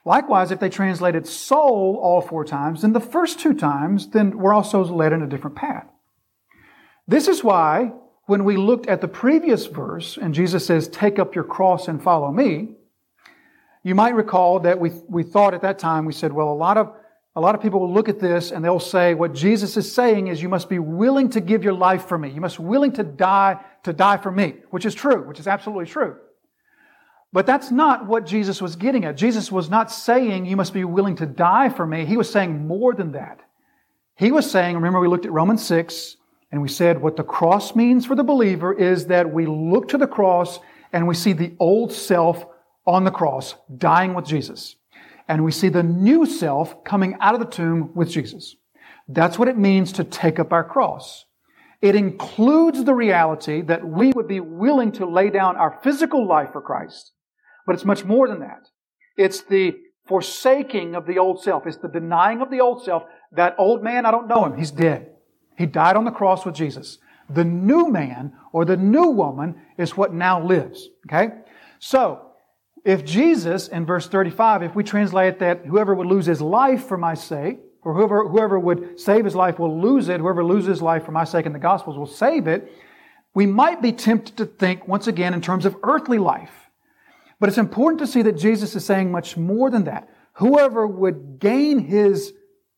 Likewise, 0.04 0.50
if 0.50 0.60
they 0.60 0.68
translated 0.68 1.26
soul 1.26 1.98
all 2.02 2.20
four 2.20 2.44
times, 2.44 2.82
then 2.82 2.92
the 2.92 3.00
first 3.00 3.40
two 3.40 3.54
times, 3.54 4.08
then 4.08 4.38
we're 4.38 4.54
also 4.54 4.84
led 4.84 5.12
in 5.12 5.22
a 5.22 5.26
different 5.26 5.56
path. 5.56 5.86
This 7.08 7.26
is 7.26 7.42
why 7.42 7.92
when 8.26 8.44
we 8.44 8.56
looked 8.56 8.86
at 8.86 9.00
the 9.00 9.08
previous 9.08 9.66
verse 9.66 10.18
and 10.18 10.34
Jesus 10.34 10.66
says, 10.66 10.86
take 10.86 11.18
up 11.18 11.34
your 11.34 11.44
cross 11.44 11.88
and 11.88 12.00
follow 12.00 12.30
me, 12.30 12.76
you 13.82 13.94
might 13.94 14.14
recall 14.14 14.60
that 14.60 14.78
we, 14.78 14.90
we 15.08 15.22
thought 15.22 15.54
at 15.54 15.62
that 15.62 15.78
time, 15.78 16.04
we 16.04 16.12
said, 16.12 16.32
well, 16.32 16.52
a 16.52 16.54
lot 16.54 16.76
of 16.76 16.92
a 17.36 17.40
lot 17.40 17.54
of 17.54 17.62
people 17.62 17.78
will 17.78 17.92
look 17.92 18.08
at 18.08 18.18
this 18.18 18.50
and 18.50 18.64
they'll 18.64 18.80
say, 18.80 19.14
what 19.14 19.32
Jesus 19.32 19.76
is 19.76 19.92
saying 19.92 20.26
is 20.26 20.42
you 20.42 20.48
must 20.48 20.68
be 20.68 20.80
willing 20.80 21.30
to 21.30 21.40
give 21.40 21.62
your 21.62 21.72
life 21.72 22.06
for 22.06 22.18
me. 22.18 22.30
You 22.30 22.40
must 22.40 22.58
be 22.58 22.64
willing 22.64 22.90
to 22.94 23.04
die, 23.04 23.60
to 23.84 23.92
die 23.92 24.16
for 24.16 24.32
me, 24.32 24.56
which 24.70 24.84
is 24.84 24.92
true, 24.92 25.22
which 25.22 25.38
is 25.38 25.46
absolutely 25.46 25.86
true. 25.86 26.16
But 27.32 27.46
that's 27.46 27.70
not 27.70 28.06
what 28.06 28.26
Jesus 28.26 28.60
was 28.60 28.74
getting 28.74 29.04
at. 29.04 29.16
Jesus 29.16 29.52
was 29.52 29.70
not 29.70 29.92
saying 29.92 30.46
you 30.46 30.56
must 30.56 30.74
be 30.74 30.82
willing 30.84 31.14
to 31.16 31.26
die 31.26 31.68
for 31.68 31.86
me. 31.86 32.06
He 32.06 32.16
was 32.16 32.28
saying 32.28 32.66
more 32.66 32.92
than 32.92 33.12
that. 33.12 33.38
He 34.16 34.32
was 34.32 34.50
saying, 34.50 34.74
remember 34.74 34.98
we 34.98 35.06
looked 35.06 35.26
at 35.26 35.30
Romans 35.30 35.64
6 35.64 36.16
and 36.50 36.62
we 36.62 36.68
said 36.68 37.00
what 37.00 37.16
the 37.16 37.22
cross 37.22 37.76
means 37.76 38.06
for 38.06 38.14
the 38.14 38.24
believer 38.24 38.72
is 38.72 39.06
that 39.06 39.32
we 39.32 39.46
look 39.46 39.88
to 39.88 39.98
the 39.98 40.06
cross 40.06 40.58
and 40.92 41.06
we 41.06 41.14
see 41.14 41.32
the 41.32 41.54
old 41.58 41.92
self 41.92 42.46
on 42.86 43.04
the 43.04 43.10
cross, 43.10 43.54
dying 43.76 44.14
with 44.14 44.24
Jesus. 44.24 44.76
And 45.28 45.44
we 45.44 45.52
see 45.52 45.68
the 45.68 45.82
new 45.82 46.24
self 46.24 46.82
coming 46.84 47.16
out 47.20 47.34
of 47.34 47.40
the 47.40 47.46
tomb 47.46 47.90
with 47.94 48.10
Jesus. 48.10 48.56
That's 49.08 49.38
what 49.38 49.48
it 49.48 49.58
means 49.58 49.92
to 49.92 50.04
take 50.04 50.38
up 50.38 50.52
our 50.52 50.64
cross. 50.64 51.26
It 51.82 51.94
includes 51.94 52.82
the 52.84 52.94
reality 52.94 53.60
that 53.62 53.86
we 53.86 54.12
would 54.12 54.26
be 54.26 54.40
willing 54.40 54.90
to 54.92 55.06
lay 55.06 55.28
down 55.30 55.56
our 55.56 55.78
physical 55.82 56.26
life 56.26 56.52
for 56.52 56.62
Christ. 56.62 57.12
But 57.66 57.74
it's 57.74 57.84
much 57.84 58.04
more 58.04 58.26
than 58.26 58.40
that. 58.40 58.68
It's 59.18 59.42
the 59.42 59.76
forsaking 60.06 60.94
of 60.94 61.06
the 61.06 61.18
old 61.18 61.42
self. 61.42 61.66
It's 61.66 61.76
the 61.76 61.88
denying 61.88 62.40
of 62.40 62.50
the 62.50 62.60
old 62.60 62.82
self. 62.82 63.04
That 63.32 63.54
old 63.58 63.84
man, 63.84 64.06
I 64.06 64.10
don't 64.10 64.28
know 64.28 64.46
him. 64.46 64.56
He's 64.56 64.70
dead. 64.70 65.10
He 65.58 65.66
died 65.66 65.96
on 65.96 66.04
the 66.04 66.12
cross 66.12 66.46
with 66.46 66.54
Jesus. 66.54 66.98
The 67.28 67.44
new 67.44 67.90
man 67.90 68.32
or 68.52 68.64
the 68.64 68.76
new 68.76 69.08
woman 69.08 69.56
is 69.76 69.96
what 69.96 70.14
now 70.14 70.40
lives. 70.40 70.88
Okay? 71.06 71.30
So, 71.80 72.24
if 72.84 73.04
Jesus, 73.04 73.66
in 73.66 73.84
verse 73.84 74.06
35, 74.08 74.62
if 74.62 74.76
we 74.76 74.84
translate 74.84 75.40
that 75.40 75.66
whoever 75.66 75.96
would 75.96 76.06
lose 76.06 76.26
his 76.26 76.40
life 76.40 76.86
for 76.86 76.96
my 76.96 77.14
sake, 77.14 77.58
or 77.82 77.92
whoever, 77.92 78.28
whoever 78.28 78.58
would 78.58 79.00
save 79.00 79.24
his 79.24 79.34
life 79.34 79.58
will 79.58 79.80
lose 79.80 80.08
it, 80.08 80.20
whoever 80.20 80.44
loses 80.44 80.68
his 80.68 80.82
life 80.82 81.04
for 81.04 81.12
my 81.12 81.24
sake 81.24 81.44
in 81.44 81.52
the 81.52 81.58
Gospels 81.58 81.98
will 81.98 82.06
save 82.06 82.46
it, 82.46 82.72
we 83.34 83.46
might 83.46 83.82
be 83.82 83.92
tempted 83.92 84.36
to 84.36 84.46
think, 84.46 84.86
once 84.86 85.08
again, 85.08 85.34
in 85.34 85.40
terms 85.40 85.66
of 85.66 85.76
earthly 85.82 86.18
life. 86.18 86.70
But 87.40 87.48
it's 87.48 87.58
important 87.58 87.98
to 88.00 88.06
see 88.06 88.22
that 88.22 88.38
Jesus 88.38 88.76
is 88.76 88.84
saying 88.84 89.10
much 89.10 89.36
more 89.36 89.70
than 89.70 89.84
that. 89.84 90.08
Whoever 90.34 90.86
would 90.86 91.40
gain 91.40 91.80
his 91.80 92.32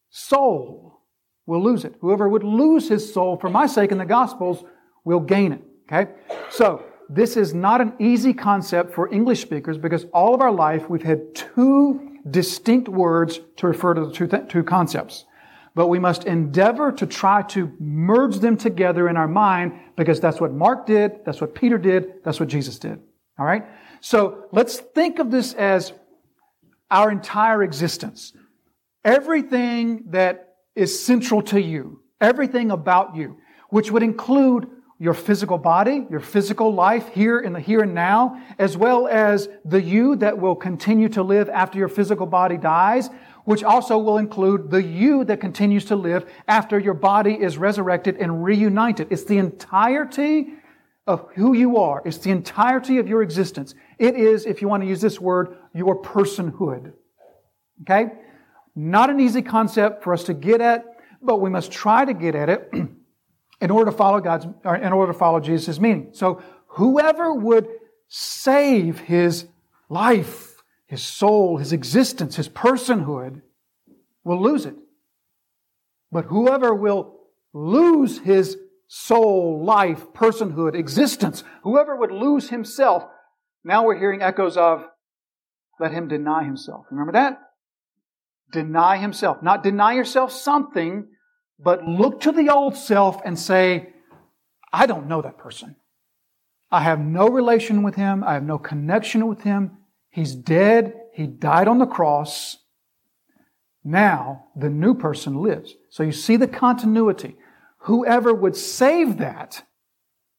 soul 0.08 0.89
will 1.46 1.62
lose 1.62 1.84
it. 1.84 1.94
Whoever 2.00 2.28
would 2.28 2.44
lose 2.44 2.88
his 2.88 3.12
soul 3.12 3.36
for 3.36 3.48
my 3.48 3.66
sake 3.66 3.92
in 3.92 3.98
the 3.98 4.04
Gospels 4.04 4.64
will 5.04 5.20
gain 5.20 5.52
it. 5.52 5.62
Okay? 5.90 6.12
So, 6.50 6.84
this 7.08 7.36
is 7.36 7.52
not 7.52 7.80
an 7.80 7.94
easy 7.98 8.32
concept 8.32 8.94
for 8.94 9.12
English 9.12 9.40
speakers 9.42 9.76
because 9.76 10.04
all 10.14 10.32
of 10.32 10.40
our 10.40 10.52
life 10.52 10.88
we've 10.88 11.02
had 11.02 11.34
two 11.34 12.18
distinct 12.30 12.88
words 12.88 13.40
to 13.56 13.66
refer 13.66 13.94
to 13.94 14.06
the 14.06 14.12
two, 14.12 14.28
th- 14.28 14.48
two 14.48 14.62
concepts. 14.62 15.24
But 15.74 15.88
we 15.88 15.98
must 15.98 16.24
endeavor 16.24 16.92
to 16.92 17.06
try 17.06 17.42
to 17.42 17.72
merge 17.80 18.36
them 18.36 18.56
together 18.56 19.08
in 19.08 19.16
our 19.16 19.26
mind 19.26 19.72
because 19.96 20.20
that's 20.20 20.40
what 20.40 20.52
Mark 20.52 20.86
did, 20.86 21.24
that's 21.24 21.40
what 21.40 21.54
Peter 21.54 21.78
did, 21.78 22.22
that's 22.24 22.38
what 22.38 22.48
Jesus 22.48 22.78
did. 22.78 23.00
All 23.38 23.46
right? 23.46 23.64
So 24.00 24.46
let's 24.52 24.78
think 24.78 25.18
of 25.18 25.30
this 25.30 25.52
as 25.54 25.92
our 26.90 27.10
entire 27.10 27.62
existence. 27.62 28.32
Everything 29.04 30.04
that 30.10 30.49
is 30.80 31.04
central 31.04 31.42
to 31.42 31.60
you, 31.60 32.00
everything 32.20 32.70
about 32.70 33.14
you, 33.14 33.36
which 33.68 33.90
would 33.90 34.02
include 34.02 34.66
your 34.98 35.14
physical 35.14 35.58
body, 35.58 36.06
your 36.10 36.20
physical 36.20 36.72
life 36.74 37.08
here 37.08 37.38
in 37.38 37.52
the 37.52 37.60
here 37.60 37.80
and 37.82 37.94
now, 37.94 38.40
as 38.58 38.76
well 38.76 39.06
as 39.06 39.48
the 39.64 39.80
you 39.80 40.16
that 40.16 40.38
will 40.38 40.54
continue 40.54 41.08
to 41.08 41.22
live 41.22 41.48
after 41.48 41.78
your 41.78 41.88
physical 41.88 42.26
body 42.26 42.56
dies, 42.56 43.10
which 43.44 43.62
also 43.62 43.98
will 43.98 44.18
include 44.18 44.70
the 44.70 44.82
you 44.82 45.24
that 45.24 45.40
continues 45.40 45.84
to 45.86 45.96
live 45.96 46.30
after 46.48 46.78
your 46.78 46.94
body 46.94 47.34
is 47.34 47.58
resurrected 47.58 48.16
and 48.16 48.42
reunited. 48.44 49.08
It's 49.10 49.24
the 49.24 49.38
entirety 49.38 50.54
of 51.06 51.28
who 51.34 51.54
you 51.54 51.78
are. 51.78 52.02
It's 52.04 52.18
the 52.18 52.30
entirety 52.30 52.98
of 52.98 53.08
your 53.08 53.22
existence. 53.22 53.74
It 53.98 54.16
is, 54.16 54.46
if 54.46 54.62
you 54.62 54.68
want 54.68 54.82
to 54.82 54.88
use 54.88 55.00
this 55.00 55.20
word, 55.20 55.56
your 55.74 56.00
personhood. 56.02 56.92
Okay? 57.82 58.12
Not 58.74 59.10
an 59.10 59.20
easy 59.20 59.42
concept 59.42 60.02
for 60.02 60.12
us 60.12 60.24
to 60.24 60.34
get 60.34 60.60
at, 60.60 60.84
but 61.22 61.40
we 61.40 61.50
must 61.50 61.70
try 61.70 62.04
to 62.04 62.14
get 62.14 62.34
at 62.34 62.48
it 62.48 62.70
in 63.60 63.70
order 63.70 63.90
to 63.90 63.96
follow 63.96 64.20
God's, 64.20 64.46
in 64.46 64.92
order 64.92 65.12
to 65.12 65.18
follow 65.18 65.40
Jesus' 65.40 65.78
meaning. 65.78 66.10
So 66.12 66.42
whoever 66.66 67.34
would 67.34 67.68
save 68.08 69.00
his 69.00 69.46
life, 69.88 70.62
his 70.86 71.02
soul, 71.02 71.58
his 71.58 71.72
existence, 71.72 72.36
his 72.36 72.48
personhood, 72.48 73.42
will 74.24 74.40
lose 74.40 74.66
it. 74.66 74.74
But 76.12 76.26
whoever 76.26 76.74
will 76.74 77.16
lose 77.52 78.18
his 78.18 78.56
soul, 78.88 79.64
life, 79.64 80.12
personhood, 80.12 80.74
existence, 80.74 81.44
whoever 81.62 81.94
would 81.94 82.10
lose 82.10 82.50
himself, 82.50 83.04
now 83.64 83.84
we're 83.84 83.98
hearing 83.98 84.22
echoes 84.22 84.56
of, 84.56 84.84
let 85.78 85.92
him 85.92 86.08
deny 86.08 86.44
himself. 86.44 86.86
Remember 86.90 87.12
that? 87.12 87.40
Deny 88.50 88.98
himself. 88.98 89.42
Not 89.42 89.62
deny 89.62 89.94
yourself 89.94 90.32
something, 90.32 91.08
but 91.58 91.84
look 91.84 92.20
to 92.22 92.32
the 92.32 92.50
old 92.50 92.76
self 92.76 93.20
and 93.24 93.38
say, 93.38 93.90
I 94.72 94.86
don't 94.86 95.08
know 95.08 95.22
that 95.22 95.38
person. 95.38 95.76
I 96.70 96.82
have 96.82 97.00
no 97.00 97.28
relation 97.28 97.82
with 97.82 97.96
him. 97.96 98.22
I 98.24 98.34
have 98.34 98.44
no 98.44 98.58
connection 98.58 99.26
with 99.26 99.42
him. 99.42 99.78
He's 100.10 100.34
dead. 100.34 100.94
He 101.14 101.26
died 101.26 101.68
on 101.68 101.78
the 101.78 101.86
cross. 101.86 102.58
Now 103.82 104.46
the 104.56 104.70
new 104.70 104.94
person 104.94 105.42
lives. 105.42 105.74
So 105.88 106.02
you 106.02 106.12
see 106.12 106.36
the 106.36 106.48
continuity. 106.48 107.36
Whoever 107.84 108.32
would 108.32 108.56
save 108.56 109.18
that, 109.18 109.64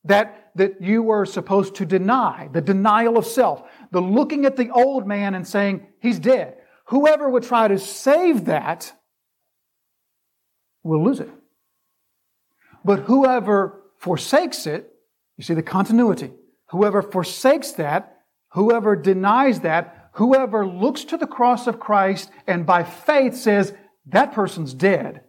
that, 0.06 0.52
that 0.56 0.82
you 0.82 1.02
were 1.02 1.26
supposed 1.26 1.76
to 1.76 1.86
deny, 1.86 2.50
the 2.54 2.62
denial 2.62 3.18
of 3.18 3.26
self, 3.26 3.64
the 3.92 4.02
looking 4.02 4.46
at 4.46 4.56
the 4.56 4.70
old 4.70 5.08
man 5.08 5.34
and 5.36 5.48
saying, 5.48 5.88
he's 6.00 6.20
dead. 6.20 6.58
Whoever 6.92 7.30
would 7.30 7.44
try 7.44 7.70
to 7.70 7.80
save 7.80 8.46
that 8.46 8.94
will 10.84 11.04
lose 11.06 11.22
it. 11.22 11.30
But 12.84 13.02
whoever 13.02 13.82
forsakes 13.98 14.68
it, 14.68 14.92
you 15.38 15.44
see 15.46 15.54
the 15.54 15.64
continuity. 15.64 16.32
Whoever 16.72 17.02
forsakes 17.02 17.72
that, 17.74 18.18
whoever 18.50 18.98
denies 18.98 19.62
that, 19.62 20.10
whoever 20.16 20.68
looks 20.68 21.06
to 21.06 21.18
the 21.18 21.28
cross 21.28 21.66
of 21.66 21.80
Christ 21.80 22.30
and 22.46 22.66
by 22.66 22.84
faith 22.84 23.38
says, 23.38 23.74
that 24.08 24.34
person's 24.34 24.74
dead, 24.74 25.22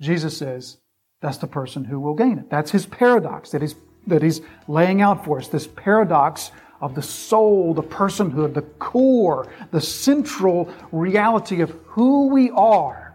Jesus 0.00 0.36
says, 0.36 0.78
that's 1.20 1.38
the 1.38 1.46
person 1.46 1.84
who 1.84 2.00
will 2.00 2.14
gain 2.14 2.40
it. 2.40 2.50
That's 2.50 2.72
his 2.72 2.86
paradox 2.86 3.50
that 3.52 3.62
he's, 3.62 3.76
that 4.08 4.22
he's 4.22 4.40
laying 4.66 5.02
out 5.02 5.24
for 5.24 5.38
us. 5.38 5.46
This 5.46 5.68
paradox 5.68 6.50
of 6.80 6.94
the 6.94 7.02
soul, 7.02 7.74
the 7.74 7.82
personhood, 7.82 8.54
the 8.54 8.62
core, 8.62 9.50
the 9.70 9.80
central 9.80 10.72
reality 10.92 11.60
of 11.60 11.70
who 11.86 12.28
we 12.28 12.50
are 12.50 13.06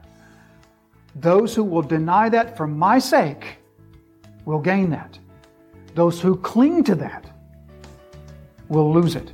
those 1.15 1.53
who 1.53 1.63
will 1.63 1.81
deny 1.81 2.29
that 2.29 2.55
for 2.55 2.67
my 2.67 2.99
sake 2.99 3.57
will 4.45 4.59
gain 4.59 4.89
that. 4.91 5.17
Those 5.93 6.21
who 6.21 6.37
cling 6.37 6.83
to 6.85 6.95
that 6.95 7.25
will 8.69 8.91
lose 8.91 9.15
it. 9.15 9.31